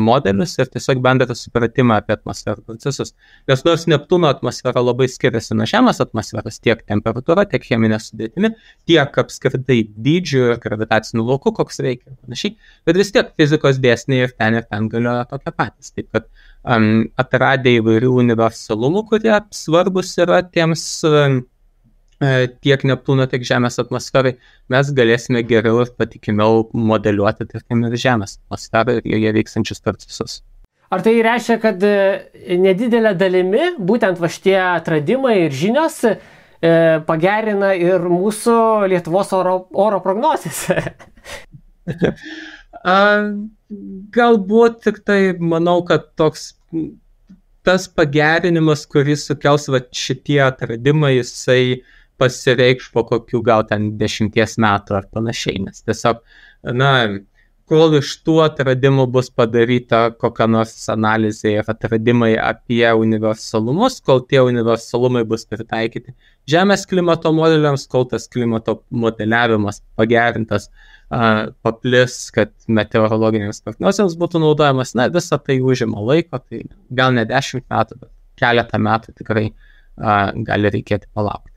modelius 0.00 0.56
ir 0.58 0.70
tiesiog 0.72 1.02
bendrą 1.04 1.36
supratimą 1.38 2.00
apie 2.00 2.16
atmosferų 2.16 2.64
procesus. 2.66 3.14
Nes 3.50 3.62
nors 3.66 3.86
Neptūno 3.90 4.30
atmosfera 4.32 4.82
labai 4.82 5.06
skiriasi 5.12 5.54
nuo 5.58 5.68
Žemės 5.70 6.02
atmosferos 6.02 6.58
tiek 6.64 6.82
temperatūra, 6.90 7.46
tiek 7.50 7.66
cheminė 7.66 8.00
sudėtimi, 8.02 8.50
tiek 8.90 9.20
apskritai 9.24 9.80
dydžiu 9.94 10.42
ir 10.50 10.60
gravitaciniu 10.64 11.26
lauku, 11.28 11.54
koks 11.54 11.80
reikia 11.84 12.10
ir 12.10 12.18
panašiai, 12.18 12.58
bet 12.88 13.00
vis 13.00 13.14
tiek 13.14 13.30
fizikos 13.38 13.80
dėsniai 13.84 14.26
ir 14.26 14.34
ten 14.34 14.58
ir 14.58 14.66
ten 14.66 14.90
galioja 14.92 15.28
tokie 15.30 15.54
patys. 15.54 15.94
Taip 15.94 16.10
kad 16.14 16.28
um, 16.66 17.06
atradę 17.20 17.78
įvairių 17.78 18.14
universalumų, 18.26 19.06
kurie 19.12 19.38
svarbus 19.54 20.16
yra 20.24 20.42
tiems 20.50 20.88
um, 21.08 21.42
E, 21.44 21.53
tiek 22.64 22.84
Neptūno, 22.88 23.26
tiek 23.30 23.44
Žemės 23.46 23.78
atmosferai, 23.82 24.34
mes 24.72 24.90
galėsime 24.96 25.42
geriau 25.46 25.82
ir 25.84 25.92
patikimiau 25.98 26.66
modeliuoti, 26.72 27.46
tarkim, 27.50 27.84
ir 27.88 27.96
Žemės 28.00 28.38
atmosferą 28.38 28.98
ir 28.98 29.08
joje 29.14 29.32
vykstančius 29.38 29.82
procesus. 29.84 30.40
Ar 30.92 31.02
tai 31.02 31.14
reiškia, 31.24 31.56
kad 31.62 31.82
e, 31.82 32.56
nedidelė 32.60 33.14
dalimi 33.18 33.72
būtent 33.78 34.20
va 34.22 34.28
šitie 34.30 34.58
atradimai 34.60 35.36
ir 35.46 35.54
žinios 35.56 36.02
e, 36.06 36.16
pagerina 37.08 37.72
ir 37.78 38.04
mūsų 38.10 38.58
Lietuvos 38.92 39.32
oro, 39.34 39.56
oro 39.72 40.02
prognozijas? 40.04 40.66
galbūt 44.14 44.84
tik 44.84 45.00
tai 45.08 45.18
manau, 45.40 45.80
kad 45.88 46.12
toks 46.20 46.52
tas 47.64 47.88
pagerinimas, 47.88 48.84
kuris 48.86 49.24
sukels 49.30 49.70
va, 49.72 49.80
šitie 49.96 50.42
atradimai, 50.44 51.14
jisai 51.16 51.60
uh, 51.78 51.84
pasireikš 52.20 52.90
po 52.94 53.04
kokių 53.08 53.42
gal 53.44 53.64
ten 53.68 53.94
dešimties 54.00 54.58
metų 54.62 54.98
ar 55.00 55.08
panašiai, 55.12 55.62
nes 55.66 55.82
tiesiog, 55.86 56.20
na, 56.76 56.90
kol 57.70 57.96
iš 57.96 58.10
tų 58.26 58.36
atradimų 58.44 59.06
bus 59.12 59.30
padaryta 59.32 60.10
kokia 60.20 60.46
nors 60.50 60.74
analizė 60.92 61.54
ir 61.58 61.70
atradimai 61.72 62.34
apie 62.40 62.84
universalumus, 63.00 64.00
kol 64.04 64.20
tie 64.28 64.42
universalumai 64.44 65.24
bus 65.28 65.46
pritaikyti 65.48 66.14
Žemės 66.50 66.84
klimato 66.84 67.32
modeliams, 67.32 67.86
kol 67.88 68.04
tas 68.10 68.26
klimato 68.28 68.82
modeliavimas 68.92 69.80
pagerintas, 69.96 70.68
paplis, 71.64 72.18
kad 72.36 72.52
meteorologinėms 72.68 73.62
prognozėms 73.64 74.18
būtų 74.20 74.42
naudojamas, 74.42 74.92
na, 74.98 75.08
visa 75.12 75.38
tai 75.40 75.56
užima 75.64 76.04
laiko, 76.04 76.42
tai 76.44 76.66
gal 76.92 77.16
ne 77.16 77.24
dešimt 77.28 77.64
metų, 77.72 78.00
bet 78.02 78.12
keletą 78.40 78.80
metų 78.82 79.16
tikrai 79.22 79.46
gali 79.96 80.74
reikėti 80.74 81.08
palaukti. 81.14 81.53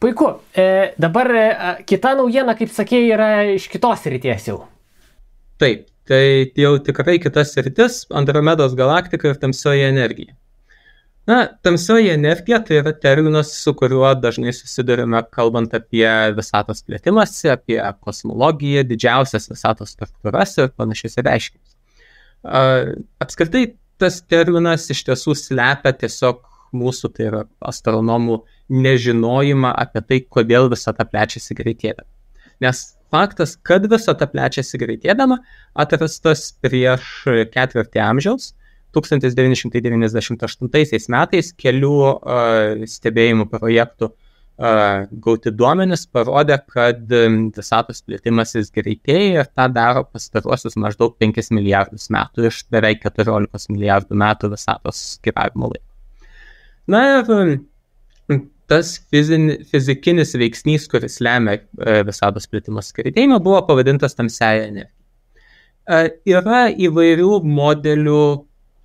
Puiku. 0.00 0.30
E, 0.56 0.94
dabar 0.98 1.30
e, 1.36 1.46
kita 1.88 2.14
naujiena, 2.16 2.56
kaip 2.56 2.72
sakėjai, 2.72 3.08
yra 3.12 3.30
iš 3.52 3.68
kitos 3.72 4.06
ryties 4.08 4.48
jau. 4.48 4.62
Taip. 5.60 5.86
tai 6.10 6.50
jau 6.58 6.72
tikrai 6.82 7.20
kitas 7.22 7.52
rytis- 7.62 8.00
Andromedos 8.20 8.72
galaktika 8.74 9.28
ir 9.30 9.36
tamsioji 9.38 9.84
energija. 9.86 10.32
Na, 11.28 11.44
tamsioji 11.62 12.08
energija 12.10 12.58
tai 12.66 12.80
yra 12.80 12.92
terminas, 12.96 13.52
su 13.62 13.74
kuriuo 13.78 14.08
dažnai 14.18 14.50
susidurime, 14.56 15.20
kalbant 15.30 15.74
apie 15.76 16.08
visatos 16.34 16.82
plėtimąsi, 16.82 17.52
apie 17.52 17.78
kosmologiją, 18.02 18.82
didžiausias 18.88 19.46
visatos 19.52 19.94
struktūras 19.94 20.56
ir 20.58 20.72
panašius 20.74 21.20
reiškinius. 21.20 21.76
Apskritai, 23.22 23.66
tas 24.00 24.18
terminas 24.24 24.88
iš 24.90 25.04
tiesų 25.06 25.36
slepia 25.38 25.92
tiesiog 26.02 26.42
mūsų, 26.76 27.12
tai 27.16 27.28
yra 27.30 27.42
astronomų, 27.72 28.40
nežinojimą 28.70 29.74
apie 29.82 30.04
tai, 30.06 30.22
kodėl 30.36 30.70
visata 30.72 31.06
plečiasi 31.08 31.56
greitėdama. 31.58 32.08
Nes 32.60 32.82
faktas, 33.10 33.56
kad 33.66 33.86
visata 33.90 34.28
plečiasi 34.30 34.78
greitėdama, 34.80 35.40
atrastas 35.74 36.52
prieš 36.62 37.24
ketvirtį 37.54 38.02
amžiaus 38.04 38.52
1998 38.96 41.12
metais 41.14 41.52
kelių 41.58 41.94
uh, 42.10 42.84
stebėjimų 42.90 43.44
projektų 43.52 44.06
uh, 44.10 44.16
gauti 45.24 45.50
duomenys 45.54 46.02
parodė, 46.12 46.56
kad 46.74 47.12
visatos 47.56 48.02
plėtimasis 48.06 48.72
greitėja 48.74 49.44
ir 49.44 49.48
tą 49.54 49.66
daro 49.72 50.02
pastaruosius 50.10 50.76
maždaug 50.76 51.10
5 51.22 51.52
milijardus 51.56 52.10
metų 52.12 52.38
iš 52.50 52.56
beveik 52.72 52.98
14 53.06 53.72
milijardų 53.72 54.14
metų 54.24 54.44
visatos 54.56 54.98
gyvavimo 55.24 55.66
laiko. 55.72 55.89
Na 56.88 57.02
ir 57.18 57.58
tas 58.70 58.92
fizin, 59.10 59.50
fizikinis 59.66 60.36
veiksnys, 60.38 60.86
kuris 60.90 61.18
lemia 61.24 61.58
visatos 62.06 62.46
plėtimos 62.46 62.92
greitėjimą, 62.94 63.40
buvo 63.42 63.60
pavadintas 63.66 64.14
tamsiaja 64.14 64.68
energija. 64.68 64.94
Yra 66.28 66.68
įvairių 66.70 67.40
modelių, 67.42 68.22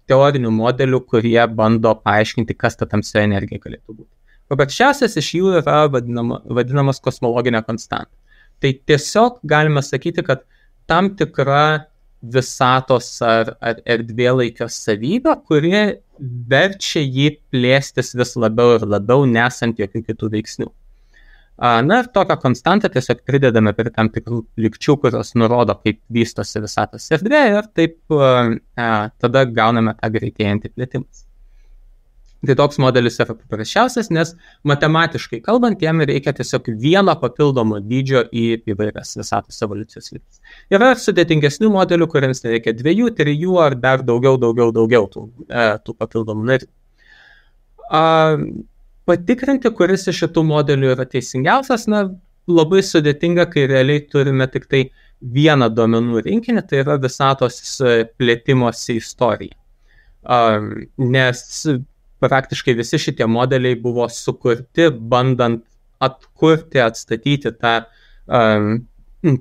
teorinių 0.09 0.51
modelių, 0.55 0.99
kurie 1.11 1.39
bando 1.53 1.93
paaiškinti, 2.01 2.57
kas 2.57 2.79
ta 2.79 2.87
tamsioji 2.89 3.27
energija 3.29 3.61
galėtų 3.61 3.93
būti. 3.93 4.09
Paprasčiausias 4.49 5.17
iš 5.21 5.31
jų 5.37 5.53
yra 5.61 5.83
vadinama, 5.89 6.41
vadinamas 6.45 7.01
kosmologinė 7.01 7.61
konstanta. 7.65 8.13
Tai 8.61 8.71
tiesiog 8.89 9.39
galime 9.45 9.81
sakyti, 9.85 10.23
kad 10.25 10.45
tam 10.89 11.11
tikra 11.17 11.85
visatos 12.33 13.09
ar, 13.25 13.55
ar 13.61 13.81
erdvėlaikio 13.85 14.67
savybė, 14.71 15.35
kuri 15.47 15.75
verčia 16.49 17.03
jį 17.03 17.29
plėstis 17.51 18.13
vis 18.17 18.33
labiau 18.39 18.77
ir 18.77 18.87
labiau, 18.87 19.27
nesant 19.29 19.79
jokių 19.79 20.03
kitų 20.09 20.31
veiksnių. 20.37 20.71
Na 21.57 22.01
ir 22.01 22.09
tokią 22.11 22.35
konstantą 22.41 22.89
tiesiog 22.91 23.21
pridedame 23.27 23.71
prie 23.75 23.91
tam 23.95 24.09
tikrų 24.11 24.41
likčių, 24.59 24.97
kurios 25.03 25.31
nurodo, 25.39 25.77
kaip 25.79 26.01
vystosi 26.11 26.59
visatos 26.63 27.05
erdvė 27.15 27.43
ir 27.53 27.69
taip 27.79 28.17
a, 28.17 28.89
tada 29.23 29.45
gauname 29.47 29.95
tą 30.01 30.11
greitėjantį 30.17 30.73
plėtimą. 30.75 31.24
Tai 32.45 32.55
toks 32.59 32.79
modelis 32.81 33.19
yra 33.23 33.35
paprasčiausias, 33.35 34.11
nes 34.13 34.33
matematiškai 34.67 35.41
kalbant, 35.45 35.81
jam 35.81 36.03
reikia 36.05 36.33
tiesiog 36.35 36.69
vieno 36.81 37.15
papildomo 37.21 37.79
dydžio 37.83 38.25
į 38.29 38.45
įvairias 38.73 39.15
visatos 39.19 39.61
evoliucijos 39.65 40.11
lytis. 40.13 40.41
Yra 40.73 40.93
sudėtingesnių 40.99 41.71
modelių, 41.73 42.09
kuriems 42.11 42.43
reikia 42.45 42.75
dviejų, 42.77 43.11
trijų 43.17 43.59
ar 43.63 43.77
dar 43.79 44.05
daugiau, 44.05 44.39
daugiau, 44.41 44.71
daugiau 44.75 45.09
tų, 45.11 45.27
e, 45.49 45.67
tų 45.85 45.97
papildomų 45.99 46.49
narių 46.51 46.71
patikrinti, 49.05 49.69
kuris 49.77 50.07
iš 50.09 50.23
šitų 50.23 50.43
modelių 50.49 50.93
yra 50.95 51.05
teisingiausias, 51.09 51.87
na, 51.91 52.07
labai 52.49 52.81
sudėtinga, 52.85 53.47
kai 53.51 53.67
realiai 53.69 54.05
turime 54.09 54.47
tik 54.51 54.67
tai 54.71 54.85
vieną 55.35 55.69
duomenų 55.73 56.23
rinkinį, 56.25 56.65
tai 56.69 56.81
yra 56.83 56.97
visatos 57.01 57.59
plėtimosi 58.17 58.99
istorija. 58.99 59.55
Nes 60.97 61.43
praktiškai 62.31 62.75
visi 62.77 62.99
šitie 63.01 63.27
modeliai 63.29 63.77
buvo 63.79 64.07
sukurti, 64.11 64.89
bandant 65.13 65.63
atkurti, 66.03 66.81
atstatyti 66.83 67.53
tą, 67.59 67.75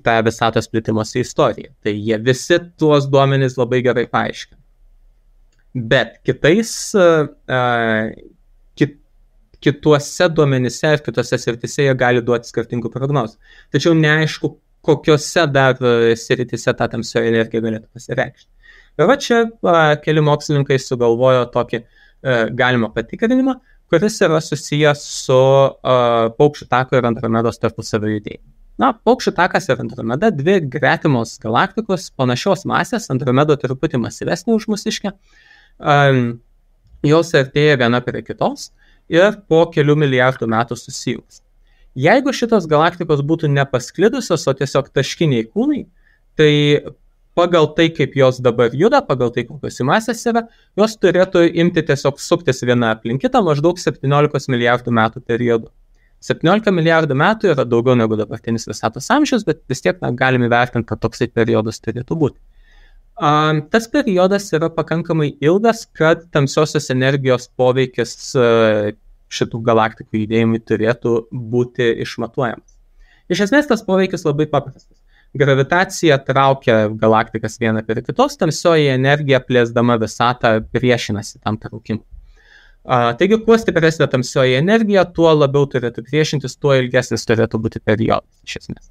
tą 0.04 0.18
visatos 0.26 0.70
plėtimosi 0.70 1.22
istoriją. 1.24 1.72
Tai 1.84 1.94
jie 1.94 2.18
visi 2.24 2.60
tuos 2.80 3.08
duomenys 3.10 3.58
labai 3.60 3.82
gerai 3.86 4.06
paaiškina. 4.10 4.60
Bet 5.74 6.20
kitais, 6.22 6.70
kituose 9.64 10.28
duomenyse 10.36 10.92
ir 10.96 11.02
kitose 11.04 11.38
sritise 11.40 11.86
jie 11.86 11.94
gali 11.98 12.22
duoti 12.24 12.50
skirtingų 12.50 12.90
prognozų. 12.92 13.38
Tačiau 13.72 13.96
neaišku, 13.98 14.50
kokiuose 14.84 15.46
dar 15.48 15.80
e, 15.80 16.12
sritise 16.20 16.74
ta 16.76 16.88
tamsioji 16.92 17.30
energija 17.32 17.64
galėtų 17.64 17.88
pasireikšti. 17.96 18.50
Ir 19.00 19.08
va 19.08 19.16
čia 19.18 19.38
a, 19.64 19.78
keli 20.02 20.22
mokslininkai 20.24 20.76
sugalvojo 20.82 21.46
tokį 21.54 21.80
a, 21.80 21.86
e, 22.24 22.50
galimą 22.56 22.90
patikrinimą, 22.94 23.54
kuris 23.92 24.16
yra 24.24 24.40
susijęs 24.42 25.04
su 25.26 25.36
a, 25.36 26.30
paukščių 26.38 26.68
tako 26.72 26.98
ir 26.98 27.06
Andromedos 27.10 27.60
tarpusavio 27.62 28.16
judėjimu. 28.16 28.46
Na, 28.80 28.90
paukščių 29.06 29.34
takas 29.36 29.68
ir 29.70 29.82
Andromeda- 29.84 30.32
dvi 30.40 30.56
gretimos 30.66 31.36
galaktikos 31.38 32.08
panašios 32.18 32.64
masės, 32.66 33.10
Andromedo 33.12 33.54
truputį 33.54 34.00
masyvesnė 34.02 34.56
už 34.56 34.66
mūsiškę. 34.72 35.12
Um, 35.78 36.40
jos 37.04 37.30
artėja 37.34 37.78
viena 37.78 38.00
prie 38.02 38.22
kitos 38.22 38.72
ir 39.08 39.38
po 39.48 39.66
kelių 39.70 39.96
milijardų 40.02 40.48
metų 40.50 40.78
susijungs. 40.80 41.42
Jeigu 41.94 42.32
šitos 42.34 42.66
galaktikos 42.66 43.22
būtų 43.22 43.52
nepasklidusios, 43.52 44.48
o 44.48 44.54
tiesiog 44.58 44.90
taškiniai 44.90 45.46
kūnai, 45.46 45.84
tai 46.34 46.50
pagal 47.38 47.68
tai, 47.76 47.88
kaip 47.94 48.14
jos 48.18 48.40
dabar 48.42 48.74
juda, 48.74 49.00
pagal 49.04 49.32
tai, 49.34 49.44
kokios 49.48 49.80
jų 49.80 49.86
masės 49.88 50.22
yra, 50.30 50.44
jos 50.78 50.96
turėtų 51.02 51.44
imti 51.62 51.84
tiesiog 51.86 52.20
suktis 52.22 52.62
viena 52.66 52.94
aplink 52.94 53.22
kitą 53.24 53.42
maždaug 53.44 53.80
17 53.82 54.50
milijardų 54.54 54.94
metų 54.94 55.22
periodu. 55.26 55.70
17 56.24 56.72
milijardų 56.72 57.16
metų 57.20 57.52
yra 57.52 57.66
daugiau 57.68 57.98
negu 57.98 58.16
dabartinis 58.16 58.64
visatos 58.70 59.10
amžius, 59.12 59.44
bet 59.44 59.60
vis 59.68 59.84
tiek 59.84 59.98
na, 60.00 60.08
galime 60.16 60.48
vertinti, 60.48 60.88
kad 60.88 61.02
toksai 61.02 61.28
periodas 61.28 61.82
turėtų 61.84 62.16
būti. 62.16 62.38
Um, 63.14 63.60
tas 63.70 63.86
periodas 63.86 64.48
yra 64.56 64.70
pakankamai 64.74 65.34
ilgas, 65.44 65.84
kad 65.94 66.24
tamsiosios 66.34 66.88
energijos 66.90 67.46
poveikis 67.60 68.16
uh, 68.34 68.88
šitų 69.34 69.60
galaktikų 69.68 70.24
judėjimui 70.24 70.62
turėtų 70.66 71.18
būti 71.30 71.92
išmatuojamas. 72.06 72.74
Iš 73.30 73.46
esmės 73.46 73.68
tas 73.70 73.84
poveikis 73.86 74.26
labai 74.26 74.48
paprastas. 74.50 75.03
Gravitacija 75.34 76.18
traukia 76.22 76.88
galaktikas 76.94 77.58
vieną 77.58 77.82
prie 77.86 78.02
kitos, 78.06 78.36
tamsioji 78.38 78.92
energija 78.92 79.40
plėsdama 79.42 79.96
visatą 79.98 80.60
priešinasi 80.74 81.40
tam 81.42 81.58
traukimui. 81.58 82.04
Taigi, 83.18 83.40
kuo 83.46 83.56
stipresnė 83.58 84.06
tamsioji 84.12 84.58
energija, 84.60 85.06
tuo 85.16 85.32
labiau 85.32 85.66
turėtų 85.72 86.04
priešintis, 86.06 86.58
tuo 86.60 86.76
ilgesnis 86.76 87.24
turėtų 87.26 87.58
būti 87.64 87.80
periodas, 87.80 88.30
iš 88.44 88.60
esmės. 88.60 88.90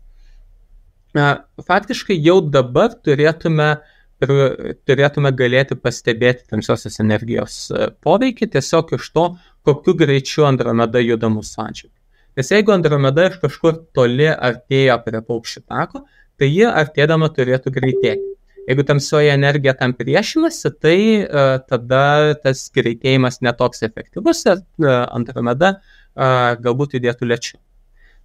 Faktiškai 1.68 2.18
jau 2.18 2.40
dabar 2.42 2.96
turėtume 3.06 3.76
turėtume 4.24 5.32
galėti 5.36 5.76
pastebėti 5.76 6.48
tamsiosios 6.50 7.00
energijos 7.04 7.58
poveikį 8.06 8.48
tiesiog 8.56 8.94
iš 8.98 9.10
to, 9.16 9.26
kokiu 9.68 9.96
greičiu 10.00 10.46
Andromeda 10.48 11.02
juda 11.04 11.30
mūsų 11.34 11.60
atžvilgiu. 11.64 12.00
Nes 12.40 12.50
jeigu 12.50 12.74
Andromeda 12.74 13.28
iš 13.30 13.38
kažkur 13.42 13.82
toli 13.94 14.30
artėjo 14.32 14.96
prie 15.06 15.22
paukščių 15.28 15.64
tako, 15.68 16.06
tai 16.40 16.50
ji 16.52 16.68
artėdama 16.70 17.30
turėtų 17.34 17.74
greitėti. 17.76 18.34
Jeigu 18.64 18.86
tamsioji 18.88 19.28
energija 19.34 19.74
tam 19.76 19.92
priešinasi, 19.98 20.70
tai 20.80 20.98
uh, 21.24 21.58
tada 21.68 22.34
tas 22.44 22.72
greitėjimas 22.76 23.42
netoks 23.44 23.84
efektyvus 23.84 24.46
ir 24.48 24.62
uh, 24.62 24.64
Andromeda 25.12 25.70
uh, 25.76 26.56
galbūt 26.64 26.96
judėtų 26.96 27.28
lėčiau. 27.28 27.60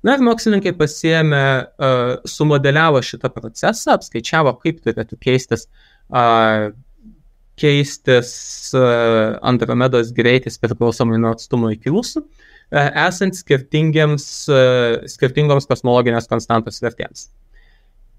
Na 0.06 0.14
ir 0.14 0.22
mokslininkai 0.22 0.72
pasiemė, 0.78 1.46
uh, 1.66 2.22
sumodeliavo 2.22 3.02
šitą 3.02 3.32
procesą, 3.34 3.96
apskaičiavo, 3.96 4.54
kaip 4.62 4.78
turėtų 4.84 5.18
keistis 5.26 5.66
uh, 6.14 6.70
keistis 7.58 8.30
Andromedos 9.42 10.12
greitis 10.14 10.60
priklausomai 10.62 11.18
nuo 11.18 11.32
atstumo 11.34 11.72
iki 11.74 11.90
jūsų, 11.90 12.22
esant 12.70 13.34
skirtingoms 13.34 14.46
kosmologinės 15.66 16.30
konstantos 16.30 16.78
vertėms. 16.84 17.26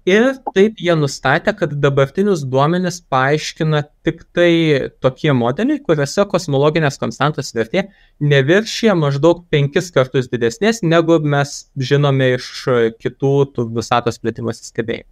Ir 0.08 0.30
taip 0.54 0.78
jie 0.80 0.94
nustatė, 0.96 1.52
kad 1.56 1.74
dabartinius 1.82 2.46
duomenis 2.48 3.02
paaiškina 3.12 3.82
tik 4.06 4.22
tai 4.32 4.88
tokie 5.04 5.34
modeliai, 5.36 5.82
kuriuose 5.84 6.24
kosmologinės 6.30 6.96
konstantos 7.02 7.52
vertė 7.52 7.84
neviršė 8.24 8.96
maždaug 8.96 9.44
penkis 9.52 9.92
kartus 9.92 10.32
didesnės, 10.32 10.80
negu 10.82 11.20
mes 11.20 11.66
žinome 11.76 12.34
iš 12.38 12.50
kitų 12.96 13.34
visatos 13.76 14.22
plėtimos 14.22 14.64
stebėjimų. 14.70 15.10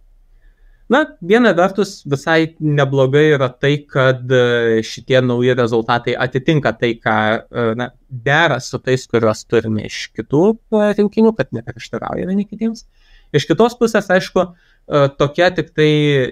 Na, 0.89 1.03
viena 1.21 1.51
vertus 1.53 1.99
visai 2.09 2.55
neblogai 2.57 3.27
yra 3.35 3.51
tai, 3.53 3.75
kad 3.85 4.31
e, 4.33 4.79
šitie 4.81 5.19
nauji 5.21 5.53
rezultatai 5.53 6.15
atitinka 6.17 6.71
tai, 6.79 6.95
ką 6.97 7.17
e, 7.37 7.65
na, 7.77 7.91
dera 8.09 8.57
su 8.57 8.79
tais, 8.81 9.03
kuriuos 9.11 9.43
turime 9.45 9.85
iš 9.85 10.07
kitų 10.17 10.41
e, 10.49 10.87
rinkinių, 10.97 11.35
kad 11.37 11.53
neprieštarauja 11.53 12.25
vieni 12.31 12.47
kitiems. 12.49 12.87
Iš 13.35 13.45
kitos 13.49 13.75
pusės, 13.77 14.07
aišku, 14.09 14.45
e, 14.49 15.01
tokia 15.19 15.49
tik 15.53 15.71
tai 15.77 15.89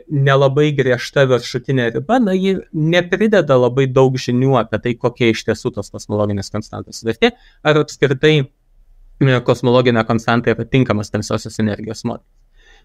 nelabai 0.10 0.71
griežta 0.77 1.27
viršutinė 1.29 1.91
riba, 1.97 2.17
na, 2.23 2.33
ji 2.33 2.57
neprideda 2.73 3.57
labai 3.60 3.86
daug 3.91 4.17
žinių 4.21 4.57
apie 4.63 4.81
tai, 4.83 4.95
kokia 4.97 5.29
iš 5.33 5.45
tiesų 5.49 5.75
tos 5.77 5.93
kosmologinės 5.93 6.49
konstantos 6.53 7.03
vertė, 7.05 7.36
ar 7.62 7.83
apskritai 7.83 8.36
e, 8.41 9.39
kosmologinė 9.45 10.05
konstanta 10.10 10.55
yra 10.55 10.65
tinkamas 10.65 11.13
tamsiosios 11.13 11.62
energijos 11.62 12.05
modelis. 12.07 12.33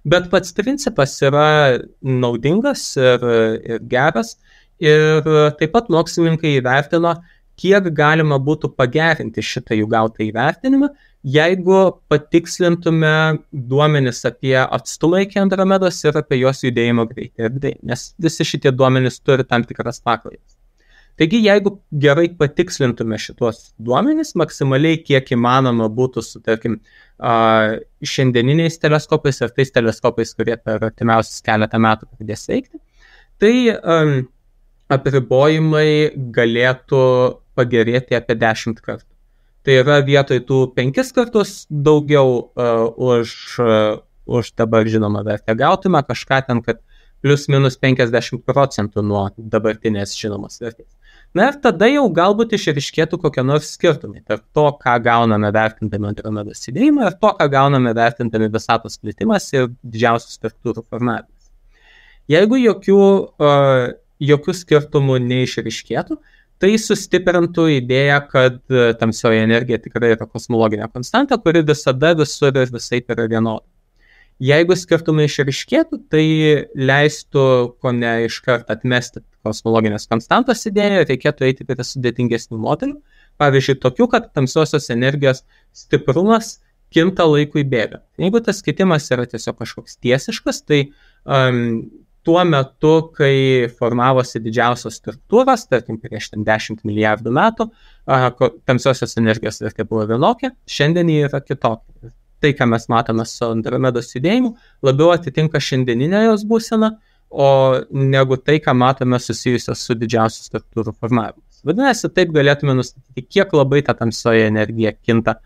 Bet 0.05 0.27
pats 0.33 0.51
principas 0.57 1.15
yra 1.23 1.79
naudingas 2.03 2.89
ir, 2.99 3.23
ir 3.63 3.85
geras. 3.87 4.35
Ir 4.83 5.23
taip 5.61 5.71
pat 5.71 5.93
mokslininkai 5.95 6.57
įvertino, 6.59 7.13
kiek 7.63 7.89
galima 7.95 8.39
būtų 8.43 8.73
pagerinti 8.79 9.45
šitą 9.47 9.77
jų 9.79 9.89
gautą 9.93 10.25
įvertinimą, 10.27 10.89
jeigu 11.23 11.83
patikslintume 12.11 13.13
duomenis 13.53 14.25
apie 14.27 14.57
atstumą 14.63 15.23
iki 15.27 15.39
Andromedos 15.43 16.01
ir 16.05 16.19
apie 16.19 16.41
jos 16.41 16.65
judėjimo 16.67 17.07
greitį 17.11 17.47
erdvėje, 17.49 17.79
nes 17.87 18.09
visi 18.19 18.49
šitie 18.49 18.75
duomenys 18.75 19.21
turi 19.23 19.47
tam 19.47 19.67
tikras 19.69 20.03
paklaidas. 20.03 20.59
Taigi, 21.21 21.43
jeigu 21.45 21.75
gerai 22.03 22.31
patikslintume 22.41 23.19
šitos 23.21 23.75
duomenys, 23.85 24.33
maksimaliai 24.41 24.97
kiek 25.05 25.29
įmanoma 25.37 25.91
būtų 25.93 26.23
su, 26.25 26.41
tarkim, 26.41 26.79
šiandieniniais 28.13 28.81
teleskopais 28.83 29.43
ir 29.45 29.53
tais 29.55 29.71
teleskopais, 29.75 30.33
kurie 30.35 30.57
per 30.57 30.89
artimiausius 30.89 31.45
keletą 31.45 31.79
metų 31.85 32.09
pradės 32.17 32.49
veikti, 32.49 32.81
tai 33.43 33.55
um, 33.77 34.17
apribojimai 34.93 35.87
galėtų 36.35 37.05
pagerėti 37.59 38.17
apie 38.19 38.37
10 38.39 38.81
kartų. 38.83 39.09
Tai 39.63 39.77
yra 39.79 40.01
vietoj 40.03 40.41
tų 40.47 40.63
5 40.77 41.13
kartus 41.15 41.53
daugiau 41.71 42.33
uh, 42.39 42.89
už, 42.97 43.35
uh, 43.63 44.01
už 44.27 44.55
dabar 44.59 44.89
žinomą 44.89 45.23
vertę 45.27 45.55
gautume 45.59 46.03
kažką 46.03 46.41
ten, 46.49 46.63
kad 46.67 46.83
plius 47.23 47.47
minus 47.49 47.79
50 47.79 48.43
procentų 48.43 49.05
nuo 49.07 49.29
dabartinės 49.37 50.17
žinomos 50.19 50.59
vertės. 50.63 50.91
Na 51.33 51.47
ir 51.49 51.57
tada 51.65 51.87
jau 51.89 52.05
galbūt 52.13 52.53
išriškėtų 52.59 53.17
kokie 53.23 53.45
nors 53.47 53.71
skirtumai 53.73 54.21
tarp 54.21 54.43
to, 54.53 54.67
ką 54.83 54.99
gauname 55.05 55.49
vertindami 55.55 56.11
Andromedos 56.11 56.67
judėjimą 56.67 57.07
ir 57.09 57.17
to, 57.23 57.31
ką 57.39 57.47
gauname 57.55 57.95
vertindami 57.97 58.51
visatos 58.53 58.99
plėtimas 59.01 59.47
ir 59.55 59.71
didžiausių 59.81 60.35
struktūrų 60.35 60.85
formavimas. 60.91 61.49
Jeigu 62.29 62.59
jokių, 62.61 63.01
uh, 63.41 63.87
jokių 64.23 64.57
skirtumų 64.59 65.23
neišriškėtų, 65.25 66.19
tai 66.63 66.77
sustiprintų 66.79 67.67
idėją, 67.81 68.21
kad 68.31 68.61
tamsioji 69.01 69.43
energija 69.43 69.81
tikrai 69.83 70.13
yra 70.15 70.29
kosmologinė 70.31 70.87
konstanta, 70.93 71.39
kuri 71.43 71.65
visada 71.67 72.13
visur 72.19 72.55
ir 72.55 72.71
visai 72.71 73.03
yra 73.03 73.27
vienoda. 73.27 73.67
Jeigu 74.43 74.75
skirtumai 74.75 75.29
išriškėtų, 75.29 76.01
tai 76.11 76.25
leistų 76.75 77.45
ko 77.79 77.93
ne 77.95 78.25
iškart 78.27 78.73
atmesti 78.75 79.21
kosmologinės 79.47 80.09
konstantos 80.11 80.65
idėją, 80.67 81.05
reikėtų 81.07 81.47
eiti 81.47 81.67
prie 81.69 81.85
sudėtingesnių 81.87 82.59
modelių, 82.63 82.97
pavyzdžiui, 83.43 83.79
tokių, 83.85 84.09
kad 84.11 84.31
tamsiosios 84.35 84.91
energijos 84.95 85.45
stiprumas 85.77 86.57
kinta 86.93 87.27
laikui 87.29 87.63
bėga. 87.69 88.03
Jeigu 88.21 88.43
tas 88.45 88.65
kitimas 88.67 89.07
yra 89.15 89.29
tiesiog 89.31 89.61
kažkoks 89.63 90.01
tiesiškas, 90.03 90.63
tai 90.67 90.81
um, 91.23 91.85
tuo 92.27 92.43
metu, 92.47 92.95
kai 93.17 93.69
formavosi 93.79 94.41
didžiausios 94.43 94.99
struktūros, 95.01 95.67
tarkim, 95.71 95.99
prieš 96.03 96.33
10 96.35 96.83
milijardų 96.89 97.35
metų, 97.39 97.69
uh, 97.69 98.27
tamsiosios 98.69 99.17
energijos 99.21 99.63
vertė 99.65 99.87
buvo 99.89 100.07
vienokia, 100.11 100.53
šiandien 100.71 101.11
ji 101.11 101.23
yra 101.29 101.43
kitokia. 101.45 102.13
Tai, 102.43 102.51
ką 102.59 102.67
mes 102.67 102.89
matome 102.91 103.23
su 103.31 103.47
Andromedos 103.47 104.09
judėjimu, 104.17 104.57
labiau 104.83 105.13
atitinka 105.15 105.61
šiandieninę 105.63 106.25
jos 106.25 106.43
būseną, 106.51 106.89
uh, 106.91 107.13
o 107.33 107.81
negu 107.91 108.37
tai, 108.37 108.59
ką 108.61 108.75
matome 108.77 109.19
susijusios 109.21 109.81
su 109.87 109.97
didžiausiu 109.97 110.45
struktūrų 110.45 110.93
formavimu. 111.01 111.41
Vadinasi, 111.65 112.11
taip 112.13 112.33
galėtume 112.35 112.75
nustatyti, 112.77 113.25
kiek 113.25 113.55
labai 113.57 113.81
ta 113.87 113.95
tamsioji 113.97 114.45
energija 114.51 114.93
kinta, 114.99 115.39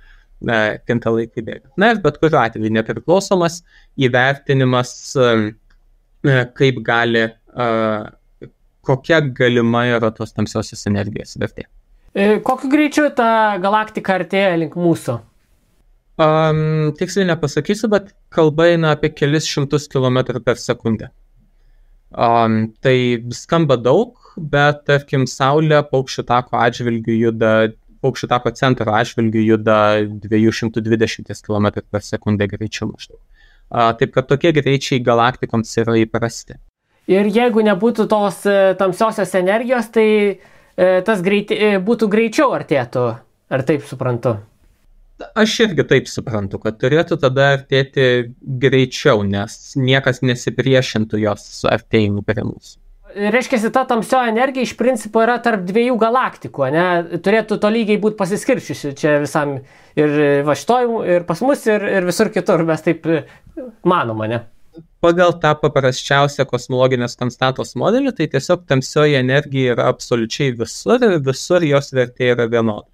e, 0.43 0.59
kinta 0.89 1.13
laikai 1.15 1.45
bėga. 1.47 1.71
Na 1.79 1.93
ir 1.93 2.01
bet 2.03 2.19
kuriuo 2.23 2.41
atveju 2.43 2.73
nepriklausomas 2.75 3.61
įvertinimas, 4.09 4.97
e 5.15 5.29
kaip 6.59 6.83
gali, 6.87 7.25
e, 7.31 7.67
kokia 8.87 9.21
galima 9.21 9.87
yra 9.91 10.11
tos 10.15 10.35
tamsiosios 10.37 10.87
energijos 10.91 11.37
vertė. 11.41 11.67
E, 12.17 12.39
kokiu 12.45 12.71
greičiu 12.73 13.09
ta 13.17 13.29
galaktika 13.63 14.17
artėja 14.21 14.55
link 14.57 14.77
mūsų? 14.81 15.19
Um, 16.17 16.95
tiksliai 16.97 17.27
nepasakysiu, 17.29 17.91
bet 17.93 18.15
kalba 18.33 18.71
eina 18.71 18.95
apie 18.97 19.11
kelis 19.13 19.45
šimtus 19.51 19.85
kilometrų 19.93 20.41
per 20.47 20.57
sekundę. 20.57 21.11
Um, 22.17 22.71
tai 22.81 23.21
skamba 23.37 23.77
daug, 23.77 24.17
bet 24.39 24.87
tarkim 24.89 25.27
Saulė 25.29 25.83
paukščių 25.91 26.25
tako 26.31 26.57
atžvilgių 26.63 27.19
juda, 27.19 27.53
paukščių 28.01 28.31
tako 28.33 28.55
centro 28.57 28.97
atžvilgių 28.97 29.43
juda 29.45 29.79
220 30.25 31.45
km 31.45 31.69
per 31.85 32.07
sekundę 32.07 32.49
greičiu 32.49 32.89
maždaug. 32.95 33.21
Taip 33.71 34.13
kad 34.15 34.29
tokie 34.31 34.53
greičiai 34.55 35.03
galaktikoms 35.03 35.73
yra 35.83 35.97
įprasti. 35.99 36.59
Ir 37.11 37.29
jeigu 37.31 37.63
nebūtų 37.63 38.09
tos 38.11 38.43
e, 38.51 38.75
tamsiosios 38.79 39.33
energijos, 39.39 39.91
tai 39.95 40.09
e, 40.35 40.87
tas 41.07 41.23
greit, 41.23 41.53
e, 41.55 41.77
būtų 41.83 42.09
greičiau 42.11 42.51
artėtų, 42.57 43.05
ar 43.51 43.63
taip 43.67 43.87
suprantu? 43.87 44.37
Aš 45.39 45.55
irgi 45.65 45.87
taip 45.89 46.11
suprantu, 46.11 46.59
kad 46.61 46.81
turėtų 46.83 47.17
tada 47.23 47.53
artėti 47.55 48.35
greičiau, 48.43 49.23
nes 49.25 49.77
niekas 49.79 50.21
nesipriešintų 50.27 51.23
jos 51.23 51.47
artėjimų 51.71 52.27
prie 52.27 52.45
mūsų. 52.45 52.75
Reiškia, 53.17 53.71
ta 53.73 53.87
tamsioji 53.89 54.29
energija 54.29 54.67
iš 54.67 54.75
principo 54.77 55.23
yra 55.25 55.39
tarp 55.43 55.63
dviejų 55.65 55.95
galaktikų, 56.01 56.67
ne? 56.75 56.87
Turėtų 57.25 57.57
to 57.63 57.71
lygiai 57.73 58.01
būti 58.03 58.19
pasiskirčiusi 58.19 58.93
čia 58.99 59.15
visam 59.23 59.55
ir 59.97 60.19
va 60.45 60.57
šitoj, 60.59 60.91
ir 61.15 61.25
pas 61.29 61.41
mus, 61.45 61.65
ir, 61.71 61.87
ir 61.97 62.09
visur 62.09 62.29
kitur, 62.35 62.65
mes 62.69 62.85
taip 62.85 63.09
manoma, 63.89 64.29
ne? 64.29 64.43
Pagal 65.01 65.33
tą 65.41 65.55
paprasčiausią 65.63 66.45
kosmologinės 66.51 67.17
konstantos 67.17 67.73
modelį, 67.81 68.13
tai 68.19 68.27
tiesiog 68.35 68.67
tamsioji 68.69 69.17
energija 69.17 69.77
yra 69.77 69.89
absoliučiai 69.95 70.53
visur 70.59 71.01
ir 71.01 71.17
visur 71.25 71.65
jos 71.65 71.95
vertė 71.97 72.35
yra 72.35 72.49
vienoda 72.53 72.91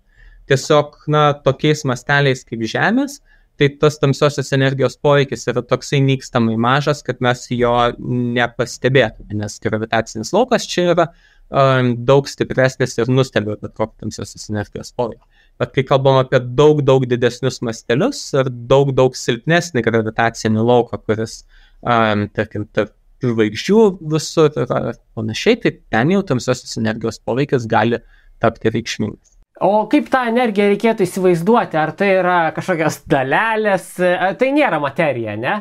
tiesiog, 0.50 0.96
na, 1.10 1.32
tokiais 1.44 1.84
masteliais 1.88 2.44
kaip 2.46 2.64
Žemės, 2.68 3.20
tai 3.60 3.68
tas 3.80 3.98
tamsiosios 4.00 4.52
energijos 4.56 4.96
poveikis 5.02 5.46
yra 5.52 5.62
toksai 5.66 6.00
nykstamai 6.04 6.56
mažas, 6.60 7.02
kad 7.06 7.20
mes 7.24 7.44
jo 7.52 7.72
nepastebėtume, 7.98 9.36
nes 9.42 9.58
gravitacinis 9.62 10.32
laukas 10.34 10.66
čia 10.68 10.88
yra 10.94 11.08
um, 11.52 11.92
daug 12.08 12.28
stipresnis 12.30 12.96
ir 12.98 13.12
nustebė 13.12 13.58
bet 13.60 13.74
kokį 13.76 14.06
tamsiosios 14.06 14.48
energijos 14.50 14.94
poveikį. 14.96 15.24
Bet 15.60 15.74
kai 15.76 15.84
kalbam 15.86 16.18
apie 16.22 16.40
daug, 16.58 16.80
daug 16.86 17.04
didesnius 17.08 17.60
mastelius 17.66 18.24
ir 18.34 18.48
daug, 18.50 18.94
daug 18.96 19.16
silpnesnį 19.18 19.84
gravitacinį 19.84 20.64
lauką, 20.70 21.02
kuris, 21.06 21.42
um, 21.84 22.26
tarkim, 22.34 22.66
tarp 22.72 22.96
žvaigždžių 23.22 23.82
visur 24.12 24.50
ir 24.58 24.72
panašiai, 25.14 25.60
tai 25.62 25.76
ten 25.94 26.16
jau 26.16 26.24
tamsiosios 26.32 26.74
energijos 26.80 27.20
poveikis 27.22 27.68
gali 27.70 28.00
tapti 28.42 28.72
reikšmingas. 28.74 29.31
O 29.62 29.84
kaip 29.90 30.08
tą 30.10 30.24
energiją 30.30 30.72
reikėtų 30.72 31.06
įsivaizduoti? 31.06 31.78
Ar 31.78 31.92
tai 31.94 32.08
yra 32.16 32.38
kažkokios 32.56 33.02
dalelės? 33.10 33.92
Tai 34.38 34.48
nėra 34.56 34.80
materija, 34.82 35.36
ne? 35.38 35.54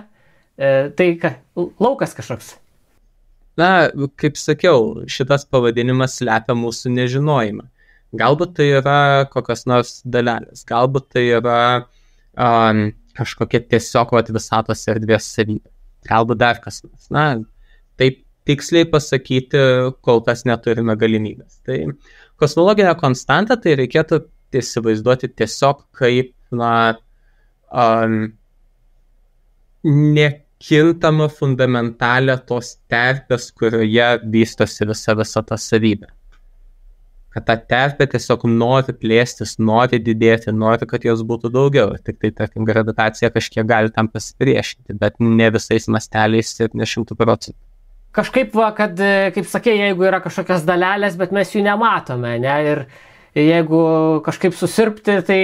E, 0.58 0.90
tai 0.98 1.12
ka, 1.22 1.36
laukas 1.82 2.16
kažkoks. 2.18 2.56
Na, 3.60 3.92
kaip 4.18 4.40
sakiau, 4.40 5.04
šitas 5.12 5.46
pavadinimas 5.50 6.18
slepia 6.18 6.56
mūsų 6.58 6.94
nežinojimą. 6.96 7.68
Galbūt 8.18 8.56
tai 8.58 8.68
yra 8.80 8.98
kokios 9.32 9.66
nors 9.70 9.94
dalelės, 10.04 10.66
galbūt 10.68 11.12
tai 11.16 11.24
yra 11.38 11.60
um, 12.36 12.90
kažkokia 13.16 13.62
tiesiog 13.72 14.12
vat, 14.18 14.32
visatos 14.36 14.84
erdvės 14.92 15.30
savybė, 15.36 15.70
galbūt 16.10 16.42
dar 16.42 16.60
kas 16.64 16.82
nors. 16.84 17.08
Na, 17.14 17.26
taip 18.02 18.20
tiksliai 18.50 18.88
pasakyti 18.90 19.62
kol 20.04 20.24
kas 20.26 20.44
neturime 20.50 20.96
galimybės. 21.00 21.62
Tai 21.68 21.78
kosmologinę 22.42 22.94
konstantą 23.00 23.58
tai 23.62 23.78
reikėtų 23.80 24.24
įsivaizduoti 24.60 25.32
tiesiog 25.40 25.84
kaip, 25.98 26.34
na, 26.52 26.72
um, 27.72 28.34
nekintamą 29.84 31.30
fundamentalę 31.34 32.38
tos 32.48 32.76
terpės, 32.92 33.52
kurioje 33.58 34.10
vystosi 34.34 34.88
visa 34.90 35.16
visa 35.18 35.46
ta 35.48 35.58
savybė. 35.58 36.12
Kad 37.32 37.46
ta 37.48 37.56
terpė 37.56 38.10
tiesiog 38.12 38.44
nori 38.52 38.92
plėstis, 38.92 39.56
nori 39.72 40.02
didėti, 40.04 40.52
nori, 40.52 40.84
kad 40.86 41.06
jos 41.08 41.24
būtų 41.24 41.54
daugiau. 41.56 41.96
Tik 42.04 42.20
tai, 42.20 42.34
tarkim, 42.36 42.68
gravitacija 42.68 43.32
kažkiek 43.32 43.64
gali 43.70 43.94
tam 43.96 44.12
pasipriešinti, 44.12 44.98
bet 45.00 45.22
ne 45.24 45.48
visais 45.56 45.88
masteliais 45.88 46.52
ir 46.60 46.76
ne 46.76 46.90
šimtų 46.94 47.16
procentų 47.16 47.71
kažkaip 48.16 48.56
va, 48.58 48.72
kad, 48.78 49.00
kaip 49.36 49.48
sakė, 49.48 49.76
jeigu 49.88 50.08
yra 50.10 50.22
kažkokios 50.24 50.66
dalelės, 50.68 51.18
bet 51.20 51.34
mes 51.36 51.54
jų 51.56 51.64
nematome, 51.66 52.36
ne, 52.44 52.58
ir, 52.68 52.84
jeigu 53.38 53.84
kažkaip 54.26 54.56
susirpti, 54.58 55.20
tai 55.28 55.40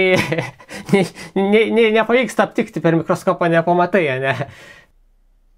ne, 0.92 1.04
ne, 1.38 1.62
ne, 1.72 1.86
nepavyksta 1.96 2.44
aptikti 2.48 2.82
per 2.84 2.98
mikroskopą, 3.00 3.48
nepamatai, 3.52 4.04
ne? 4.24 4.34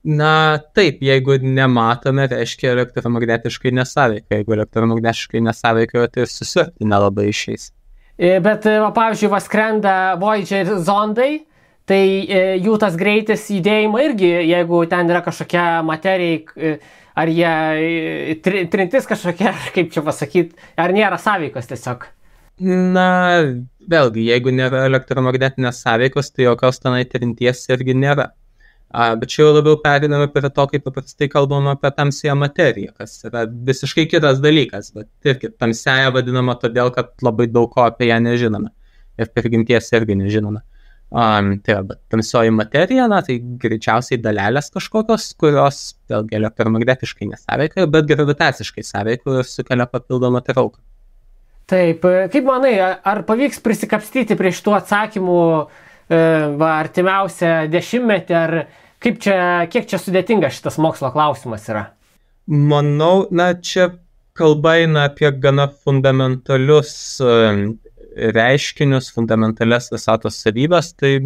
Na 0.00 0.56
taip, 0.72 1.02
jeigu 1.04 1.36
nematome, 1.44 2.24
reiškia 2.30 2.70
elektromagnetiškai 2.72 3.72
nesąveikia. 3.76 4.38
Jeigu 4.38 4.54
elektromagnetiškai 4.56 5.42
nesąveikia, 5.44 6.06
tai 6.08 6.24
ir 6.24 6.30
susirpti 6.32 6.88
nelabai 6.88 7.26
išeis. 7.28 7.68
E, 8.16 8.38
bet, 8.40 8.64
pavyzdžiui, 8.96 9.28
va 9.32 9.40
skrenda 9.44 9.96
Voyager 10.20 10.72
zondai, 10.80 11.42
tai 11.91 12.03
e, 12.22 12.41
jų 12.62 12.78
tas 12.80 12.97
greitis 12.99 13.49
judėjimo 13.51 14.01
irgi, 14.05 14.30
jeigu 14.53 14.84
ten 14.91 15.11
yra 15.11 15.24
kažkokia 15.26 15.66
materija, 15.86 16.78
ar 17.18 17.34
jie 17.34 18.38
trintis 18.43 19.09
kažkokia, 19.11 19.53
kaip 19.74 19.93
čia 19.95 20.07
pasakyti, 20.07 20.57
ar 20.78 20.95
nėra 20.95 21.18
sąveikos 21.20 21.70
tiesiog. 21.70 22.07
Na, 22.61 23.41
vėlgi, 23.88 24.26
jeigu 24.28 24.53
nėra 24.53 24.84
elektromagnetinės 24.91 25.80
sąveikos, 25.80 26.28
tai 26.34 26.45
jokios 26.45 26.80
tenai 26.82 27.07
trinties 27.09 27.64
irgi 27.72 27.97
nėra. 27.97 28.30
A, 28.91 29.14
bet 29.16 29.30
čia 29.30 29.45
jau 29.45 29.53
labiau 29.55 29.78
periname 29.80 30.26
prie 30.34 30.51
to, 30.51 30.64
kaip 30.72 30.82
paprastai 30.82 31.28
kalbama 31.30 31.76
apie 31.76 31.93
tamsiąją 31.95 32.34
materiją, 32.36 32.93
kas 32.99 33.14
yra 33.28 33.45
visiškai 33.68 34.05
kitas 34.11 34.43
dalykas, 34.43 34.91
bet 34.97 35.30
irgi 35.30 35.53
tamsiąją 35.62 36.11
vadinama 36.16 36.57
todėl, 36.59 36.91
kad 36.97 37.14
labai 37.22 37.47
daug 37.49 37.70
ko 37.72 37.86
apie 37.86 38.11
ją 38.11 38.18
nežinome. 38.24 38.72
Ir 39.20 39.30
per 39.30 39.47
gimties 39.53 39.93
irgi 39.95 40.18
nežinome. 40.18 40.64
Um, 41.11 41.56
tai 41.58 41.74
yra, 41.74 41.96
tamsioji 42.06 42.52
materija, 42.54 43.08
na, 43.11 43.18
tai 43.26 43.40
greičiausiai 43.42 44.20
dalelės 44.22 44.68
kažkokios, 44.70 45.32
kurios 45.42 45.80
vėlgi 46.11 46.36
elektromagnetiškai 46.38 47.26
nesąveikoja, 47.32 47.88
bet 47.90 48.06
gravitaciškai 48.12 48.84
sąveikoja 48.86 49.42
ir 49.42 49.48
sukelia 49.50 49.88
papildomą 49.90 50.38
trauką. 50.46 50.78
Taip, 51.70 52.06
kaip 52.30 52.46
manai, 52.46 52.76
ar 52.78 53.24
pavyks 53.26 53.58
prisikapstyti 53.62 54.38
prie 54.38 54.52
šitų 54.54 54.76
atsakymų 54.78 55.40
e, 55.58 56.20
va, 56.62 56.70
artimiausią 56.76 57.52
dešimtmetį, 57.74 58.38
ar 58.38 58.54
kaip 59.02 59.18
čia, 59.22 59.36
kiek 59.70 59.90
čia 59.90 59.98
sudėtingas 59.98 60.61
šitas 60.61 60.78
mokslo 60.82 61.11
klausimas 61.14 61.66
yra? 61.70 61.88
Manau, 62.46 63.26
na, 63.34 63.52
čia 63.58 63.92
kalba 64.38 64.78
eina 64.78 65.08
apie 65.11 65.30
gana 65.42 65.66
fundamentalius 65.70 66.94
e, 67.18 67.34
reiškinius, 68.16 69.12
fundamentalias 69.14 69.90
visatos 69.92 70.40
savybės, 70.42 70.94
tai 70.98 71.16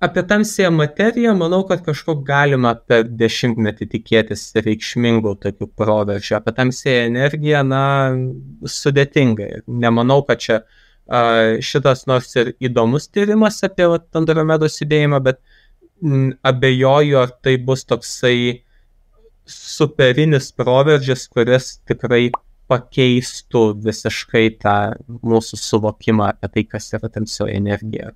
Apie 0.00 0.22
tamsiąją 0.22 0.70
materiją 0.70 1.34
manau, 1.34 1.64
kad 1.66 1.80
kažko 1.82 2.14
galima 2.22 2.70
per 2.86 3.00
dešimtmetį 3.18 3.86
tikėtis 3.94 4.44
reikšmingų 4.54 5.32
tokių 5.42 5.66
proveržių. 5.80 6.36
Apie 6.38 6.52
tamsiąją 6.54 7.00
energiją, 7.08 7.64
na, 7.66 7.80
sudėtingai. 8.62 9.64
Nemanau, 9.66 10.20
kad 10.28 10.44
čia 10.44 10.60
šitas 11.64 12.04
nors 12.06 12.30
ir 12.36 12.52
įdomus 12.62 13.08
tyrimas 13.10 13.58
apie 13.66 13.88
Andromedos 14.20 14.78
judėjimą, 14.78 15.18
bet 15.24 15.40
m, 16.04 16.30
abejoju, 16.46 17.18
ar 17.18 17.34
tai 17.42 17.56
bus 17.58 17.82
toksai 17.88 18.62
superinis 19.48 20.52
proveržis, 20.52 21.26
kuris 21.32 21.78
tikrai 21.90 22.28
pakeistų 22.68 23.64
visiškai 23.84 24.46
tą 24.62 24.78
mūsų 25.08 25.58
suvokimą 25.60 26.32
apie 26.34 26.50
tai, 26.54 26.64
kas 26.76 26.90
yra 26.96 27.10
tamsioji 27.12 27.56
energija 27.56 28.12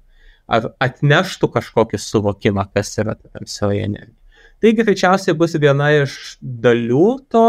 ar 0.53 0.72
atneštų 0.82 1.48
kažkokį 1.55 2.00
suvokimą, 2.00 2.66
kas 2.74 2.92
yra 3.00 3.14
ta 3.16 3.30
tamsioji 3.38 3.84
energija. 3.86 4.18
Tai 4.62 4.72
greičiausiai 4.78 5.34
bus 5.38 5.57
viena 5.59 5.88
iš 6.03 6.36
dalių 6.42 7.07
to 7.32 7.44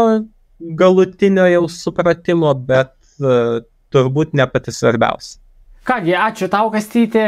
galutinio 0.78 1.46
jau 1.50 1.64
supratimo, 1.70 2.50
bet 2.54 2.94
uh, 3.22 3.60
turbūt 3.94 4.34
ne 4.34 4.46
pati 4.50 4.74
svarbiausia. 4.74 5.38
Kągi, 5.84 6.14
ačiū 6.16 6.48
tau, 6.48 6.70
Kastyti. 6.72 7.24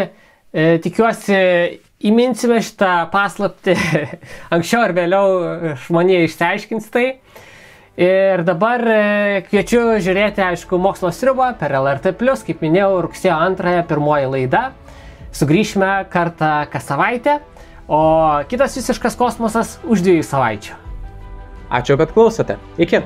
E, 0.56 0.62
tikiuosi, 0.80 1.36
įminsime 2.08 2.62
šitą 2.64 3.10
paslapti 3.12 3.74
anksčiau 4.54 4.86
ar 4.86 4.94
vėliau 4.96 5.74
žmonė 5.84 6.22
išsiaiškins 6.24 6.88
tai. 6.94 7.18
Ir 7.96 8.42
dabar 8.44 8.82
e, 8.84 8.96
kviečiu 9.48 9.96
žiūrėti, 10.04 10.42
aišku, 10.44 10.76
mokslo 10.76 11.08
sriubą 11.16 11.54
per 11.56 11.72
LRT, 11.78 12.12
kaip 12.44 12.60
minėjau, 12.60 13.00
rugsėjo 13.06 13.38
2 13.56 13.86
pirmoji 13.88 14.28
laida. 14.34 14.62
Sugrįšime 15.32 16.04
kartą 16.12 16.68
kas 16.72 16.84
savaitę, 16.92 17.38
o 17.88 18.44
kitas 18.52 18.76
visiškas 18.76 19.16
kosmosas 19.16 19.78
už 19.88 20.04
dviejų 20.04 20.28
savaičių. 20.28 20.76
Ačiū, 21.72 21.96
kad 21.96 22.12
klausote. 22.12 22.60
Iki. 22.76 23.00